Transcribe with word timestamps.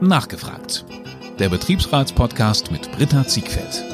Nachgefragt. 0.00 0.84
Der 1.40 1.48
Betriebsratspodcast 1.48 2.70
mit 2.70 2.92
Britta 2.92 3.26
Ziegfeld. 3.26 3.84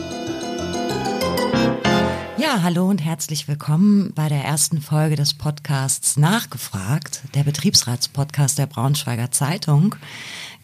Ja, 2.37 2.62
hallo 2.62 2.91
und 2.91 3.03
herzlich 3.03 3.49
willkommen 3.49 4.12
bei 4.14 4.29
der 4.29 4.45
ersten 4.45 4.82
Folge 4.82 5.17
des 5.17 5.32
Podcasts 5.32 6.19
Nachgefragt, 6.19 7.22
der 7.35 7.45
Betriebsratspodcast 7.45 8.59
der 8.59 8.67
Braunschweiger 8.67 9.30
Zeitung. 9.30 9.96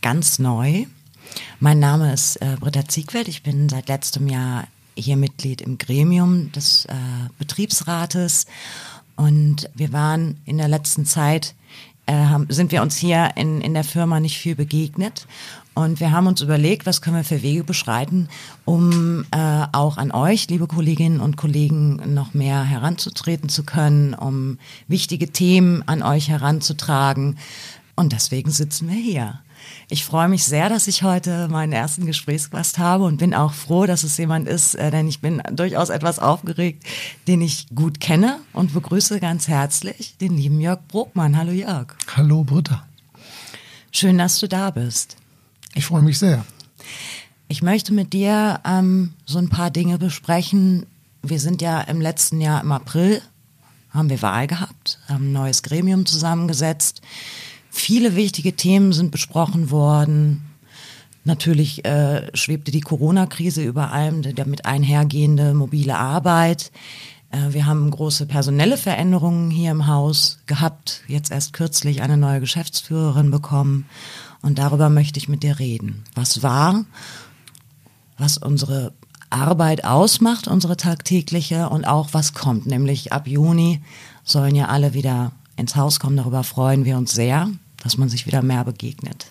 Ganz 0.02 0.38
neu. 0.38 0.84
Mein 1.58 1.78
Name 1.78 2.12
ist 2.12 2.36
äh, 2.36 2.56
Britta 2.60 2.86
Ziegfeld. 2.86 3.26
Ich 3.28 3.42
bin 3.42 3.70
seit 3.70 3.88
letztem 3.88 4.28
Jahr 4.28 4.66
hier 4.94 5.16
Mitglied 5.16 5.62
im 5.62 5.78
Gremium 5.78 6.52
des 6.52 6.84
äh, 6.84 6.94
Betriebsrates 7.38 8.44
und 9.16 9.70
wir 9.74 9.92
waren 9.94 10.38
in 10.44 10.58
der 10.58 10.68
letzten 10.68 11.06
Zeit, 11.06 11.54
äh, 12.10 12.52
sind 12.52 12.72
wir 12.72 12.82
uns 12.82 12.96
hier 12.96 13.30
in, 13.36 13.60
in 13.60 13.74
der 13.74 13.84
Firma 13.84 14.18
nicht 14.18 14.38
viel 14.38 14.56
begegnet. 14.56 15.26
Und 15.74 16.00
wir 16.00 16.10
haben 16.10 16.26
uns 16.26 16.40
überlegt, 16.40 16.84
was 16.84 17.00
können 17.00 17.16
wir 17.16 17.24
für 17.24 17.42
Wege 17.42 17.62
beschreiten, 17.62 18.28
um 18.64 19.24
äh, 19.30 19.66
auch 19.72 19.96
an 19.96 20.10
euch, 20.10 20.48
liebe 20.48 20.66
Kolleginnen 20.66 21.20
und 21.20 21.36
Kollegen, 21.36 22.12
noch 22.12 22.34
mehr 22.34 22.64
heranzutreten 22.64 23.48
zu 23.48 23.62
können, 23.62 24.14
um 24.14 24.58
wichtige 24.88 25.30
Themen 25.30 25.82
an 25.86 26.02
euch 26.02 26.28
heranzutragen. 26.28 27.38
Und 27.94 28.12
deswegen 28.12 28.50
sitzen 28.50 28.88
wir 28.88 28.96
hier. 28.96 29.38
Ich 29.92 30.04
freue 30.04 30.28
mich 30.28 30.44
sehr, 30.44 30.68
dass 30.68 30.86
ich 30.86 31.02
heute 31.02 31.48
meinen 31.48 31.72
ersten 31.72 32.06
Gesprächsgast 32.06 32.78
habe 32.78 33.02
und 33.02 33.16
bin 33.16 33.34
auch 33.34 33.52
froh, 33.52 33.86
dass 33.86 34.04
es 34.04 34.16
jemand 34.18 34.46
ist, 34.46 34.76
äh, 34.76 34.92
denn 34.92 35.08
ich 35.08 35.18
bin 35.18 35.42
durchaus 35.50 35.88
etwas 35.88 36.20
aufgeregt, 36.20 36.84
den 37.26 37.42
ich 37.42 37.66
gut 37.74 37.98
kenne 37.98 38.38
und 38.52 38.72
begrüße 38.72 39.18
ganz 39.18 39.48
herzlich 39.48 40.16
den 40.20 40.36
lieben 40.36 40.60
Jörg 40.60 40.78
Brokmann. 40.86 41.36
Hallo 41.36 41.50
Jörg. 41.50 41.96
Hallo 42.14 42.44
Britta. 42.44 42.86
Schön, 43.90 44.16
dass 44.16 44.38
du 44.38 44.46
da 44.46 44.70
bist. 44.70 45.16
Ich 45.74 45.86
freue 45.86 46.02
mich 46.02 46.20
sehr. 46.20 46.44
Ich 47.48 47.60
möchte 47.60 47.92
mit 47.92 48.12
dir 48.12 48.60
ähm, 48.64 49.14
so 49.26 49.38
ein 49.38 49.48
paar 49.48 49.72
Dinge 49.72 49.98
besprechen. 49.98 50.86
Wir 51.24 51.40
sind 51.40 51.62
ja 51.62 51.80
im 51.80 52.00
letzten 52.00 52.40
Jahr 52.40 52.62
im 52.62 52.70
April, 52.70 53.22
haben 53.90 54.08
wir 54.08 54.22
Wahl 54.22 54.46
gehabt, 54.46 55.00
haben 55.08 55.30
ein 55.30 55.32
neues 55.32 55.64
Gremium 55.64 56.06
zusammengesetzt. 56.06 57.02
Viele 57.70 58.16
wichtige 58.16 58.54
Themen 58.54 58.92
sind 58.92 59.10
besprochen 59.10 59.70
worden. 59.70 60.42
Natürlich 61.24 61.84
äh, 61.84 62.34
schwebte 62.34 62.70
die 62.70 62.80
Corona-Krise 62.80 63.62
über 63.62 63.92
allem, 63.92 64.22
damit 64.34 64.64
einhergehende 64.64 65.54
mobile 65.54 65.96
Arbeit. 65.96 66.72
Äh, 67.30 67.52
wir 67.52 67.66
haben 67.66 67.90
große 67.90 68.26
personelle 68.26 68.76
Veränderungen 68.76 69.50
hier 69.50 69.70
im 69.70 69.86
Haus 69.86 70.40
gehabt. 70.46 71.02
Jetzt 71.06 71.30
erst 71.30 71.52
kürzlich 71.52 72.02
eine 72.02 72.16
neue 72.16 72.40
Geschäftsführerin 72.40 73.30
bekommen. 73.30 73.86
Und 74.42 74.58
darüber 74.58 74.88
möchte 74.88 75.18
ich 75.18 75.28
mit 75.28 75.42
dir 75.42 75.58
reden. 75.58 76.04
Was 76.14 76.42
war, 76.42 76.84
was 78.16 78.38
unsere 78.38 78.92
Arbeit 79.28 79.84
ausmacht, 79.84 80.48
unsere 80.48 80.76
tagtägliche 80.76 81.68
und 81.68 81.84
auch 81.84 82.08
was 82.12 82.34
kommt. 82.34 82.66
Nämlich 82.66 83.12
ab 83.12 83.28
Juni 83.28 83.80
sollen 84.24 84.56
ja 84.56 84.66
alle 84.66 84.92
wieder 84.92 85.32
ins 85.60 85.76
Haus 85.76 86.00
kommen. 86.00 86.16
Darüber 86.16 86.42
freuen 86.44 86.84
wir 86.84 86.96
uns 86.96 87.12
sehr, 87.12 87.48
dass 87.82 87.96
man 87.96 88.08
sich 88.08 88.26
wieder 88.26 88.42
mehr 88.42 88.64
begegnet. 88.64 89.30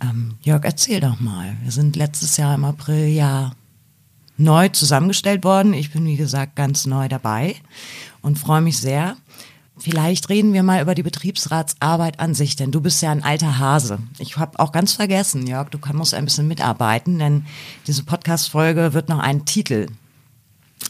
Ähm, 0.00 0.36
Jörg, 0.42 0.64
erzähl 0.64 1.00
doch 1.00 1.20
mal. 1.20 1.56
Wir 1.62 1.72
sind 1.72 1.96
letztes 1.96 2.36
Jahr 2.36 2.54
im 2.54 2.64
April 2.64 3.08
ja 3.08 3.52
neu 4.36 4.68
zusammengestellt 4.68 5.44
worden. 5.44 5.74
Ich 5.74 5.92
bin, 5.92 6.04
wie 6.06 6.16
gesagt, 6.16 6.56
ganz 6.56 6.86
neu 6.86 7.08
dabei 7.08 7.56
und 8.22 8.38
freue 8.38 8.60
mich 8.60 8.78
sehr. 8.78 9.16
Vielleicht 9.76 10.28
reden 10.28 10.52
wir 10.52 10.62
mal 10.62 10.82
über 10.82 10.94
die 10.94 11.04
Betriebsratsarbeit 11.04 12.18
an 12.18 12.34
sich, 12.34 12.56
denn 12.56 12.72
du 12.72 12.80
bist 12.80 13.00
ja 13.00 13.12
ein 13.12 13.22
alter 13.22 13.58
Hase. 13.58 13.98
Ich 14.18 14.36
habe 14.36 14.58
auch 14.58 14.72
ganz 14.72 14.92
vergessen, 14.94 15.46
Jörg, 15.46 15.68
du 15.70 15.78
musst 15.92 16.14
ein 16.14 16.24
bisschen 16.24 16.48
mitarbeiten, 16.48 17.18
denn 17.18 17.46
diese 17.86 18.02
Podcast-Folge 18.02 18.92
wird 18.92 19.08
noch 19.08 19.20
einen 19.20 19.44
Titel 19.44 19.86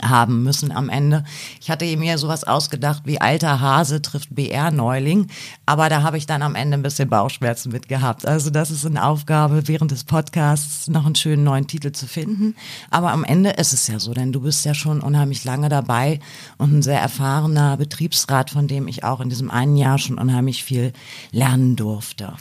haben 0.03 0.43
müssen 0.43 0.73
am 0.73 0.89
Ende. 0.89 1.25
Ich 1.61 1.71
hatte 1.71 1.85
mir 1.97 2.19
sowas 2.19 2.45
ausgedacht 2.45 3.03
wie 3.05 3.21
alter 3.21 3.61
Hase 3.61 4.03
trifft 4.03 4.35
BR-Neuling, 4.35 5.29
aber 5.67 5.89
da 5.89 6.03
habe 6.03 6.19
ich 6.19 6.27
dann 6.27 6.43
am 6.43 6.55
Ende 6.55 6.77
ein 6.77 6.83
bisschen 6.83 7.09
Bauchschmerzen 7.09 7.73
mit 7.73 7.89
gehabt. 7.89 8.27
Also 8.27 8.51
das 8.51 8.71
ist 8.71 8.87
eine 8.87 9.05
Aufgabe, 9.05 9.69
während 9.69 9.91
des 9.91 10.05
Podcasts 10.05 10.89
noch 10.89 11.07
einen 11.07 11.15
schönen 11.15 11.45
neuen 11.45 11.67
Titel 11.67 11.93
zu 11.93 12.07
finden. 12.07 12.55
Aber 12.91 13.13
am 13.13 13.25
Ende 13.25 13.51
ist 13.51 13.73
es 13.73 13.87
ja 13.87 13.99
so, 13.99 14.15
denn 14.15 14.33
du 14.33 14.41
bist 14.41 14.65
ja 14.65 14.75
schon 14.75 15.01
unheimlich 15.01 15.45
lange 15.45 15.69
dabei 15.69 16.21
und 16.57 16.73
ein 16.73 16.83
sehr 16.83 17.01
erfahrener 17.01 17.77
Betriebsrat, 17.77 18.51
von 18.51 18.69
dem 18.69 18.89
ich 18.89 19.05
auch 19.05 19.21
in 19.21 19.29
diesem 19.29 19.51
einen 19.51 19.77
Jahr 19.77 19.99
schon 19.99 20.19
unheimlich 20.19 20.65
viel 20.65 20.93
lernen 21.33 21.77
durfte. 21.77 22.35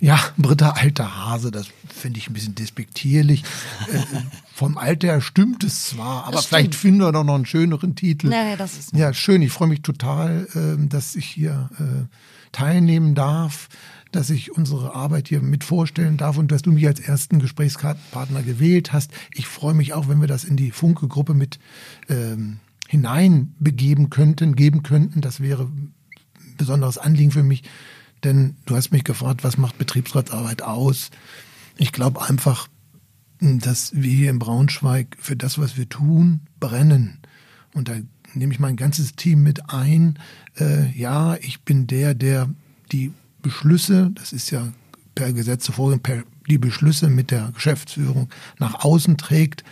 Ja, 0.00 0.18
Britta 0.38 0.70
alter 0.70 1.26
Hase, 1.26 1.50
das 1.50 1.68
finde 1.86 2.18
ich 2.18 2.28
ein 2.28 2.32
bisschen 2.32 2.54
despektierlich. 2.54 3.44
Äh, 3.92 3.98
vom 4.54 4.78
Alter 4.78 5.08
her 5.08 5.20
stimmt 5.20 5.62
es 5.62 5.84
zwar, 5.84 6.24
aber 6.24 6.40
vielleicht 6.40 6.74
finden 6.74 7.00
wir 7.00 7.12
doch 7.12 7.22
noch 7.22 7.34
einen 7.34 7.44
schöneren 7.44 7.94
Titel. 7.96 8.28
Naja, 8.28 8.56
das 8.56 8.78
ist 8.78 8.94
ja, 8.94 9.12
schön. 9.12 9.42
Ich 9.42 9.52
freue 9.52 9.68
mich 9.68 9.82
total, 9.82 10.48
äh, 10.54 10.88
dass 10.88 11.16
ich 11.16 11.26
hier 11.26 11.68
äh, 11.78 12.06
teilnehmen 12.52 13.14
darf, 13.14 13.68
dass 14.10 14.30
ich 14.30 14.56
unsere 14.56 14.94
Arbeit 14.94 15.28
hier 15.28 15.42
mit 15.42 15.64
vorstellen 15.64 16.16
darf 16.16 16.38
und 16.38 16.50
dass 16.50 16.62
du 16.62 16.72
mich 16.72 16.86
als 16.86 16.98
ersten 16.98 17.38
Gesprächspartner 17.38 18.42
gewählt 18.42 18.94
hast. 18.94 19.12
Ich 19.34 19.46
freue 19.46 19.74
mich 19.74 19.92
auch, 19.92 20.08
wenn 20.08 20.22
wir 20.22 20.28
das 20.28 20.44
in 20.44 20.56
die 20.56 20.70
Funke-Gruppe 20.70 21.34
mit 21.34 21.58
ähm, 22.08 22.58
hineinbegeben 22.88 24.08
könnten, 24.08 24.56
geben 24.56 24.82
könnten. 24.82 25.20
Das 25.20 25.40
wäre 25.40 25.64
ein 25.64 25.94
besonderes 26.56 26.96
Anliegen 26.96 27.30
für 27.30 27.42
mich 27.42 27.64
denn 28.24 28.56
du 28.66 28.76
hast 28.76 28.90
mich 28.90 29.04
gefragt, 29.04 29.44
was 29.44 29.56
macht 29.58 29.78
Betriebsratsarbeit 29.78 30.62
aus? 30.62 31.10
Ich 31.76 31.92
glaube 31.92 32.22
einfach, 32.22 32.68
dass 33.40 33.92
wir 33.94 34.10
hier 34.10 34.30
in 34.30 34.38
Braunschweig 34.38 35.16
für 35.18 35.36
das, 35.36 35.58
was 35.58 35.76
wir 35.76 35.88
tun, 35.88 36.40
brennen. 36.58 37.18
Und 37.74 37.88
da 37.88 37.94
nehme 38.34 38.52
ich 38.52 38.60
mein 38.60 38.76
ganzes 38.76 39.16
Team 39.16 39.42
mit 39.42 39.70
ein. 39.70 40.18
Äh, 40.58 40.90
ja, 40.90 41.36
ich 41.36 41.62
bin 41.62 41.86
der, 41.86 42.14
der 42.14 42.50
die 42.92 43.12
Beschlüsse, 43.42 44.10
das 44.14 44.32
ist 44.32 44.50
ja 44.50 44.72
per 45.14 45.32
Gesetz 45.32 45.68
vorgehen, 45.68 46.00
per 46.00 46.24
die 46.48 46.58
Beschlüsse 46.58 47.08
mit 47.08 47.30
der 47.30 47.50
Geschäftsführung 47.54 48.28
nach 48.58 48.84
außen 48.84 49.16
trägt. 49.16 49.64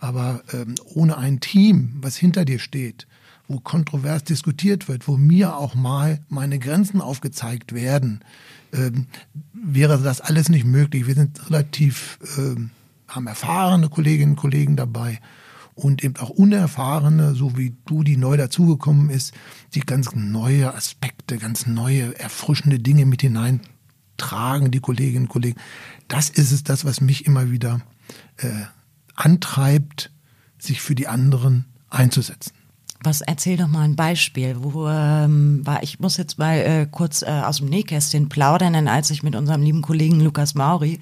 Aber 0.00 0.42
ähm, 0.52 0.74
ohne 0.84 1.16
ein 1.16 1.40
Team, 1.40 1.94
was 2.00 2.16
hinter 2.16 2.44
dir 2.44 2.58
steht, 2.58 3.06
wo 3.48 3.60
kontrovers 3.60 4.24
diskutiert 4.24 4.88
wird, 4.88 5.06
wo 5.06 5.16
mir 5.16 5.56
auch 5.56 5.74
mal 5.74 6.20
meine 6.28 6.58
Grenzen 6.58 7.00
aufgezeigt 7.00 7.74
werden, 7.74 8.24
ähm, 8.72 9.06
wäre 9.52 10.00
das 10.00 10.20
alles 10.20 10.48
nicht 10.48 10.64
möglich. 10.64 11.06
Wir 11.06 11.14
sind 11.14 11.46
relativ, 11.50 12.18
ähm, 12.38 12.70
haben 13.06 13.26
erfahrene 13.26 13.88
Kolleginnen 13.88 14.32
und 14.32 14.38
Kollegen 14.38 14.76
dabei 14.76 15.20
und 15.74 16.04
eben 16.04 16.16
auch 16.16 16.30
unerfahrene, 16.30 17.34
so 17.34 17.56
wie 17.56 17.76
du, 17.86 18.02
die 18.02 18.16
neu 18.16 18.36
dazugekommen 18.36 19.10
ist, 19.10 19.34
die 19.74 19.80
ganz 19.80 20.14
neue 20.14 20.74
Aspekte, 20.74 21.36
ganz 21.36 21.66
neue, 21.66 22.18
erfrischende 22.18 22.78
Dinge 22.78 23.06
mit 23.06 23.22
hineintragen, 23.22 24.70
die 24.70 24.80
Kolleginnen 24.80 25.26
und 25.26 25.32
Kollegen. 25.32 25.60
Das 26.08 26.30
ist 26.30 26.52
es, 26.52 26.64
das, 26.64 26.84
was 26.84 27.00
mich 27.00 27.26
immer 27.26 27.50
wieder 27.50 27.80
äh, 28.38 28.48
antreibt, 29.14 30.10
sich 30.58 30.80
für 30.80 30.94
die 30.94 31.08
anderen 31.08 31.66
einzusetzen. 31.90 32.52
Was 33.04 33.20
erzähl 33.20 33.58
doch 33.58 33.68
mal 33.68 33.82
ein 33.82 33.96
Beispiel, 33.96 34.56
wo 34.60 34.88
ähm, 34.88 35.60
war 35.62 35.82
ich 35.82 36.00
muss 36.00 36.16
jetzt 36.16 36.38
mal 36.38 36.56
äh, 36.56 36.86
kurz 36.90 37.20
äh, 37.20 37.26
aus 37.26 37.58
dem 37.58 37.68
Nähkästchen 37.68 38.30
plaudern, 38.30 38.72
denn 38.72 38.88
als 38.88 39.10
ich 39.10 39.22
mit 39.22 39.36
unserem 39.36 39.60
lieben 39.60 39.82
Kollegen 39.82 40.20
Lukas 40.20 40.54
Mauri 40.54 41.00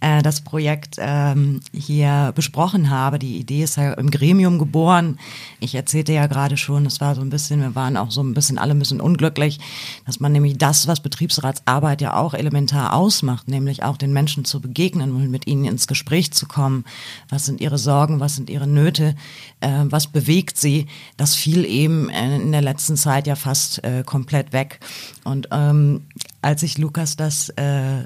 äh, 0.00 0.20
das 0.20 0.42
Projekt 0.42 0.96
ähm, 0.98 1.60
hier 1.72 2.32
besprochen 2.34 2.90
habe, 2.90 3.18
die 3.18 3.38
Idee 3.38 3.62
ist 3.62 3.78
ja 3.78 3.94
im 3.94 4.10
Gremium 4.10 4.58
geboren. 4.58 5.18
Ich 5.58 5.74
erzählte 5.74 6.12
ja 6.12 6.26
gerade 6.26 6.58
schon, 6.58 6.84
es 6.84 7.00
war 7.00 7.14
so 7.14 7.22
ein 7.22 7.30
bisschen, 7.30 7.62
wir 7.62 7.74
waren 7.74 7.96
auch 7.96 8.10
so 8.10 8.22
ein 8.22 8.34
bisschen 8.34 8.58
alle 8.58 8.72
ein 8.72 8.78
bisschen 8.78 9.00
unglücklich, 9.00 9.58
dass 10.04 10.20
man 10.20 10.32
nämlich 10.32 10.58
das, 10.58 10.86
was 10.86 11.00
Betriebsratsarbeit 11.00 12.02
ja 12.02 12.14
auch 12.14 12.34
elementar 12.34 12.92
ausmacht, 12.92 13.48
nämlich 13.48 13.84
auch 13.84 13.96
den 13.96 14.12
Menschen 14.12 14.44
zu 14.44 14.60
begegnen 14.60 15.12
und 15.12 15.30
mit 15.30 15.46
ihnen 15.46 15.64
ins 15.64 15.86
Gespräch 15.86 16.30
zu 16.30 16.44
kommen. 16.44 16.84
Was 17.30 17.46
sind 17.46 17.62
ihre 17.62 17.78
Sorgen, 17.78 18.20
was 18.20 18.36
sind 18.36 18.50
ihre 18.50 18.66
Nöte, 18.66 19.16
äh, 19.60 19.84
was 19.84 20.08
bewegt 20.08 20.58
sie? 20.58 20.86
Das 21.16 21.37
fiel 21.38 21.64
eben 21.64 22.08
in 22.10 22.52
der 22.52 22.62
letzten 22.62 22.96
Zeit 22.96 23.26
ja 23.26 23.36
fast 23.36 23.82
äh, 23.84 24.02
komplett 24.04 24.52
weg. 24.52 24.80
Und 25.24 25.48
ähm, 25.52 26.02
als 26.42 26.62
ich 26.62 26.78
Lukas 26.78 27.16
das 27.16 27.48
äh, 27.50 28.04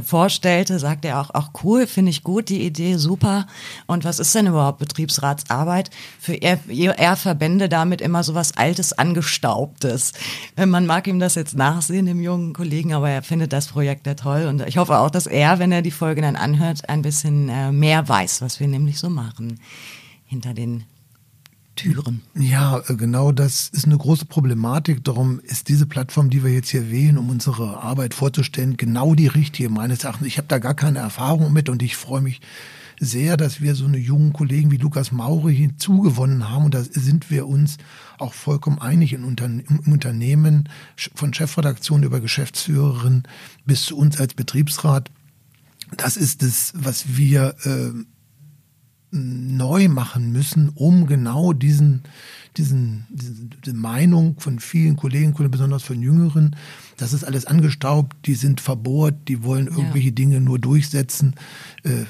vorstellte, 0.00 0.78
sagte 0.78 1.08
er 1.08 1.20
auch, 1.20 1.30
auch 1.34 1.50
cool, 1.62 1.86
finde 1.86 2.10
ich 2.10 2.22
gut, 2.22 2.48
die 2.48 2.64
Idee 2.64 2.96
super. 2.96 3.46
Und 3.86 4.04
was 4.04 4.18
ist 4.18 4.34
denn 4.34 4.46
überhaupt 4.46 4.78
Betriebsratsarbeit? 4.78 5.90
Für 6.18 6.34
er, 6.34 6.58
er 6.68 7.16
verbände 7.16 7.68
damit 7.68 8.00
immer 8.00 8.22
so 8.22 8.34
was 8.34 8.56
Altes, 8.56 8.94
Angestaubtes. 8.94 10.12
Man 10.56 10.86
mag 10.86 11.06
ihm 11.06 11.18
das 11.18 11.34
jetzt 11.34 11.56
nachsehen, 11.56 12.06
dem 12.06 12.20
jungen 12.20 12.54
Kollegen, 12.54 12.94
aber 12.94 13.10
er 13.10 13.22
findet 13.22 13.52
das 13.52 13.68
Projekt 13.68 14.06
ja 14.06 14.14
toll. 14.14 14.46
Und 14.46 14.66
ich 14.66 14.78
hoffe 14.78 14.98
auch, 14.98 15.10
dass 15.10 15.26
er, 15.26 15.58
wenn 15.58 15.72
er 15.72 15.82
die 15.82 15.90
Folge 15.90 16.22
dann 16.22 16.36
anhört, 16.36 16.88
ein 16.88 17.02
bisschen 17.02 17.48
äh, 17.50 17.70
mehr 17.70 18.08
weiß, 18.08 18.40
was 18.40 18.60
wir 18.60 18.68
nämlich 18.68 18.98
so 18.98 19.10
machen 19.10 19.60
hinter 20.24 20.54
den 20.54 20.84
Türen. 21.76 22.22
Ja, 22.34 22.82
äh, 22.88 22.94
genau 22.94 23.32
das 23.32 23.68
ist 23.68 23.86
eine 23.86 23.98
große 23.98 24.26
Problematik. 24.26 25.04
Darum 25.04 25.40
ist 25.40 25.68
diese 25.68 25.86
Plattform, 25.86 26.30
die 26.30 26.44
wir 26.44 26.52
jetzt 26.52 26.70
hier 26.70 26.90
wählen, 26.90 27.18
um 27.18 27.30
unsere 27.30 27.82
Arbeit 27.82 28.14
vorzustellen, 28.14 28.76
genau 28.76 29.14
die 29.14 29.26
richtige 29.26 29.68
meines 29.68 30.04
Erachtens. 30.04 30.26
Ich 30.26 30.38
habe 30.38 30.48
da 30.48 30.58
gar 30.58 30.74
keine 30.74 30.98
Erfahrung 30.98 31.52
mit 31.52 31.68
und 31.68 31.82
ich 31.82 31.96
freue 31.96 32.20
mich 32.20 32.40
sehr, 33.00 33.36
dass 33.36 33.60
wir 33.60 33.74
so 33.74 33.84
eine 33.84 33.98
jungen 33.98 34.32
Kollegen 34.32 34.70
wie 34.70 34.76
Lukas 34.76 35.10
Maure 35.10 35.50
hinzugewonnen 35.50 36.48
haben. 36.48 36.66
Und 36.66 36.74
da 36.74 36.84
sind 36.84 37.30
wir 37.30 37.48
uns 37.48 37.78
auch 38.18 38.32
vollkommen 38.32 38.80
einig 38.80 39.12
im 39.12 39.24
Unternehmen, 39.24 40.68
von 41.14 41.34
Chefredaktion 41.34 42.04
über 42.04 42.20
Geschäftsführerin 42.20 43.24
bis 43.66 43.82
zu 43.82 43.96
uns 43.96 44.20
als 44.20 44.34
Betriebsrat. 44.34 45.10
Das 45.96 46.16
ist 46.16 46.42
es, 46.42 46.72
was 46.76 47.16
wir 47.16 47.56
äh, 47.64 47.90
neu 49.12 49.88
machen 49.88 50.32
müssen, 50.32 50.70
um 50.70 51.06
genau 51.06 51.52
diesen, 51.52 52.02
diesen, 52.56 53.06
diese 53.10 53.76
Meinung 53.76 54.40
von 54.40 54.58
vielen 54.58 54.96
Kollegen, 54.96 55.34
besonders 55.50 55.82
von 55.82 56.00
Jüngeren, 56.00 56.56
das 56.96 57.12
ist 57.12 57.22
alles 57.22 57.44
angestaubt, 57.44 58.16
die 58.24 58.34
sind 58.34 58.60
verbohrt, 58.60 59.28
die 59.28 59.44
wollen 59.44 59.66
irgendwelche 59.66 60.08
ja. 60.08 60.14
Dinge 60.14 60.40
nur 60.40 60.58
durchsetzen. 60.58 61.34
Äh, 61.84 62.04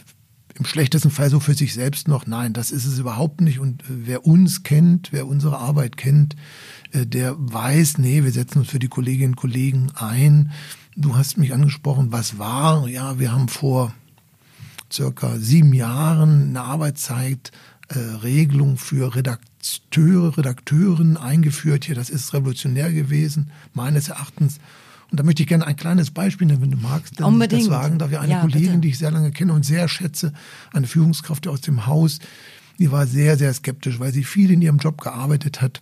Im 0.57 0.65
schlechtesten 0.65 1.11
Fall 1.11 1.29
so 1.29 1.41
für 1.41 1.55
sich 1.55 1.75
selbst 1.75 2.07
noch. 2.07 2.27
Nein, 2.27 2.53
das 2.53 2.71
ist 2.71 2.87
es 2.87 3.01
überhaupt 3.01 3.41
nicht. 3.41 3.59
Und 3.59 3.83
äh, 3.83 4.07
wer 4.07 4.25
uns 4.25 4.63
kennt, 4.63 5.13
wer 5.13 5.27
unsere 5.27 5.59
Arbeit 5.59 5.97
kennt, 5.97 6.37
äh, 6.93 7.05
der 7.05 7.35
weiß, 7.37 7.99
nee, 7.99 8.23
wir 8.23 8.33
setzen 8.33 8.61
uns 8.61 8.71
für 8.71 8.79
die 8.79 8.89
Kolleginnen 8.89 9.33
und 9.33 9.41
Kollegen 9.41 9.91
ein. 9.97 10.53
Du 10.95 11.17
hast 11.17 11.37
mich 11.37 11.53
angesprochen, 11.53 12.13
was 12.13 12.39
war? 12.39 12.87
Ja, 12.87 13.19
wir 13.19 13.33
haben 13.33 13.49
vor 13.49 13.93
circa 14.93 15.39
sieben 15.39 15.73
Jahren 15.73 16.51
eine 16.51 16.63
Arbeitszeitregelung 16.63 18.75
äh, 18.75 18.79
für 18.79 19.15
Redakteure, 19.15 20.37
Redakteurinnen 20.37 21.17
eingeführt 21.17 21.85
hier. 21.85 21.95
Das 21.95 22.11
ist 22.11 22.35
revolutionär 22.35 22.93
gewesen, 22.93 23.51
meines 23.75 24.09
Erachtens. 24.09 24.59
Und 25.11 25.21
da 25.21 25.25
möchte 25.25 25.43
ich 25.43 25.49
gerne 25.49 25.67
ein 25.67 25.77
kleines 25.77 26.11
Beispiel 26.11 26.47
nennen, 26.47 26.63
wenn 26.63 26.71
du 26.71 26.79
magst. 26.79 27.21
Unbedingt. 27.21 27.63
Das 27.63 27.69
sagen, 27.69 27.99
da 27.99 28.11
wir 28.11 28.21
eine 28.21 28.33
ja, 28.33 28.41
Kollegin, 28.41 28.69
bitte. 28.69 28.81
die 28.81 28.89
ich 28.89 28.99
sehr 28.99 29.11
lange 29.11 29.31
kenne 29.31 29.53
und 29.53 29.65
sehr 29.65 29.89
schätze, 29.89 30.33
eine 30.73 30.87
Führungskraft 30.87 31.47
aus 31.49 31.61
dem 31.61 31.87
Haus, 31.87 32.19
die 32.79 32.91
war 32.91 33.07
sehr, 33.07 33.37
sehr 33.37 33.53
skeptisch, 33.53 34.01
weil 34.01 34.13
sie 34.13 34.25
viel 34.25 34.51
in 34.51 34.63
ihrem 34.63 34.79
Job 34.79 35.01
gearbeitet 35.01 35.61
hat 35.61 35.81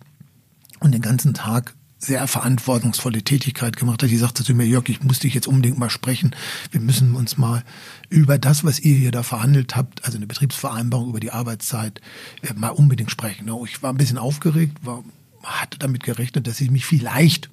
und 0.81 0.93
den 0.93 1.01
ganzen 1.01 1.33
Tag 1.33 1.73
sehr 2.03 2.27
verantwortungsvolle 2.27 3.21
Tätigkeit 3.21 3.77
gemacht 3.77 4.01
hat. 4.01 4.09
Die 4.09 4.17
sagte 4.17 4.43
zu 4.43 4.55
mir, 4.55 4.65
Jörg, 4.65 4.89
ich 4.89 5.03
muss 5.03 5.19
dich 5.19 5.35
jetzt 5.35 5.47
unbedingt 5.47 5.77
mal 5.77 5.91
sprechen. 5.91 6.35
Wir 6.71 6.81
müssen 6.81 7.15
uns 7.15 7.37
mal 7.37 7.63
über 8.09 8.39
das, 8.39 8.63
was 8.63 8.79
ihr 8.79 8.95
hier 8.95 9.11
da 9.11 9.21
verhandelt 9.21 9.75
habt, 9.75 10.03
also 10.03 10.17
eine 10.17 10.25
Betriebsvereinbarung 10.25 11.09
über 11.09 11.19
die 11.19 11.31
Arbeitszeit, 11.31 12.01
äh, 12.41 12.53
mal 12.55 12.69
unbedingt 12.69 13.11
sprechen. 13.11 13.49
Ich 13.65 13.83
war 13.83 13.93
ein 13.93 13.97
bisschen 13.97 14.17
aufgeregt, 14.17 14.79
war, 14.83 15.03
hatte 15.43 15.77
damit 15.77 16.03
gerechnet, 16.03 16.47
dass 16.47 16.59
ich 16.59 16.71
mich 16.71 16.85
vielleicht 16.85 17.51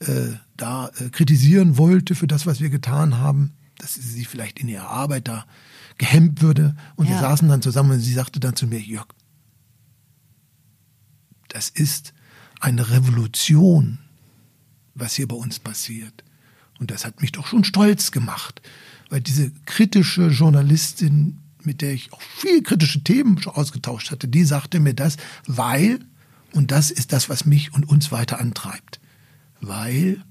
äh, 0.00 0.34
da 0.58 0.90
äh, 0.98 1.08
kritisieren 1.08 1.78
wollte 1.78 2.14
für 2.14 2.26
das, 2.26 2.46
was 2.46 2.60
wir 2.60 2.68
getan 2.68 3.16
haben, 3.16 3.54
dass 3.78 3.94
sie 3.94 4.26
vielleicht 4.26 4.58
in 4.58 4.68
ihrer 4.68 4.90
Arbeit 4.90 5.26
da 5.26 5.46
gehemmt 5.96 6.42
würde. 6.42 6.76
Und 6.96 7.06
ja. 7.06 7.12
wir 7.12 7.20
saßen 7.20 7.48
dann 7.48 7.62
zusammen 7.62 7.92
und 7.92 8.00
sie 8.00 8.12
sagte 8.12 8.40
dann 8.40 8.56
zu 8.56 8.66
mir, 8.66 8.80
Jörg, 8.80 9.06
das 11.48 11.70
ist 11.70 12.12
eine 12.60 12.90
Revolution, 12.90 13.98
was 14.94 15.14
hier 15.14 15.26
bei 15.26 15.36
uns 15.36 15.58
passiert. 15.58 16.24
Und 16.78 16.90
das 16.90 17.04
hat 17.04 17.20
mich 17.20 17.32
doch 17.32 17.46
schon 17.46 17.64
stolz 17.64 18.10
gemacht, 18.10 18.62
weil 19.08 19.20
diese 19.20 19.50
kritische 19.66 20.28
Journalistin, 20.28 21.38
mit 21.62 21.82
der 21.82 21.92
ich 21.92 22.12
auch 22.12 22.22
viel 22.22 22.62
kritische 22.62 23.02
Themen 23.02 23.40
schon 23.40 23.54
ausgetauscht 23.54 24.10
hatte, 24.10 24.28
die 24.28 24.44
sagte 24.44 24.80
mir 24.80 24.94
das, 24.94 25.16
weil, 25.46 26.00
und 26.52 26.70
das 26.70 26.90
ist 26.90 27.12
das, 27.12 27.28
was 27.28 27.44
mich 27.44 27.74
und 27.74 27.88
uns 27.88 28.12
weiter 28.12 28.40
antreibt, 28.40 29.00
weil 29.60 30.22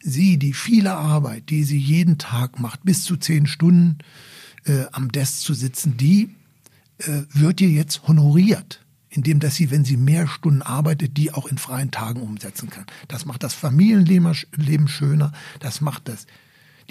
sie 0.00 0.38
die 0.38 0.52
viele 0.52 0.94
Arbeit, 0.94 1.50
die 1.50 1.64
sie 1.64 1.78
jeden 1.78 2.18
Tag 2.18 2.60
macht, 2.60 2.84
bis 2.84 3.04
zu 3.04 3.16
zehn 3.16 3.46
Stunden 3.46 3.98
äh, 4.64 4.84
am 4.92 5.10
Desk 5.12 5.40
zu 5.40 5.54
sitzen, 5.54 5.96
die 5.96 6.30
äh, 6.98 7.22
wird 7.32 7.60
ihr 7.60 7.70
jetzt 7.70 8.06
honoriert 8.06 8.83
indem 9.14 9.38
dass 9.38 9.54
sie, 9.54 9.70
wenn 9.70 9.84
sie 9.84 9.96
mehr 9.96 10.26
Stunden 10.26 10.62
arbeitet, 10.62 11.16
die 11.16 11.32
auch 11.32 11.46
in 11.46 11.56
freien 11.56 11.90
Tagen 11.92 12.20
umsetzen 12.20 12.68
kann. 12.68 12.84
Das 13.06 13.26
macht 13.26 13.44
das 13.44 13.54
Familienleben 13.54 14.88
schöner, 14.88 15.32
das 15.60 15.80
macht 15.80 16.08
das, 16.08 16.26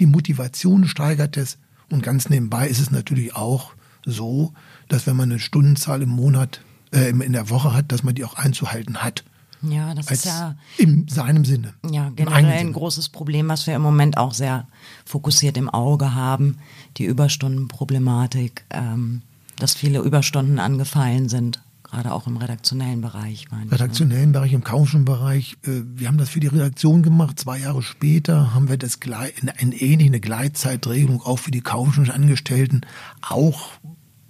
die 0.00 0.06
Motivation 0.06 0.88
steigert 0.88 1.36
es 1.36 1.58
und 1.90 2.02
ganz 2.02 2.30
nebenbei 2.30 2.66
ist 2.66 2.80
es 2.80 2.90
natürlich 2.90 3.36
auch 3.36 3.74
so, 4.06 4.52
dass 4.88 5.06
wenn 5.06 5.16
man 5.16 5.30
eine 5.30 5.38
Stundenzahl 5.38 6.02
im 6.02 6.08
Monat, 6.08 6.62
äh, 6.92 7.10
in 7.10 7.32
der 7.32 7.50
Woche 7.50 7.74
hat, 7.74 7.92
dass 7.92 8.02
man 8.02 8.14
die 8.14 8.24
auch 8.24 8.34
einzuhalten 8.34 9.02
hat. 9.02 9.24
Ja, 9.62 9.94
das 9.94 10.10
ist 10.10 10.24
ja 10.26 10.56
in 10.76 11.08
seinem 11.08 11.44
Sinne. 11.44 11.72
Ja, 11.90 12.10
generell 12.10 12.44
ein 12.44 12.72
großes 12.72 13.08
Problem, 13.08 13.48
was 13.48 13.66
wir 13.66 13.74
im 13.74 13.82
Moment 13.82 14.18
auch 14.18 14.34
sehr 14.34 14.66
fokussiert 15.06 15.56
im 15.56 15.70
Auge 15.70 16.14
haben, 16.14 16.58
die 16.98 17.04
Überstundenproblematik, 17.04 18.64
ähm, 18.70 19.22
dass 19.56 19.74
viele 19.74 20.00
Überstunden 20.00 20.58
angefallen 20.58 21.28
sind 21.30 21.62
gerade 21.84 22.12
auch 22.12 22.26
im 22.26 22.36
redaktionellen 22.36 23.00
Bereich. 23.00 23.50
Meine 23.50 23.70
redaktionellen 23.70 24.32
Bereich, 24.32 24.52
im 24.52 24.64
kaufischen 24.64 25.04
Bereich. 25.04 25.56
Äh, 25.62 25.82
wir 25.94 26.08
haben 26.08 26.18
das 26.18 26.30
für 26.30 26.40
die 26.40 26.48
Redaktion 26.48 27.02
gemacht. 27.02 27.38
Zwei 27.38 27.58
Jahre 27.58 27.82
später 27.82 28.54
haben 28.54 28.68
wir 28.68 28.76
das 28.76 28.98
in 29.40 29.48
eine 29.48 29.76
ähnliche 29.76 30.20
Gleitzeitregelung 30.20 31.22
auch 31.22 31.38
für 31.38 31.50
die 31.50 31.60
kaufischen 31.60 32.10
Angestellten. 32.10 32.80
Auch 33.22 33.70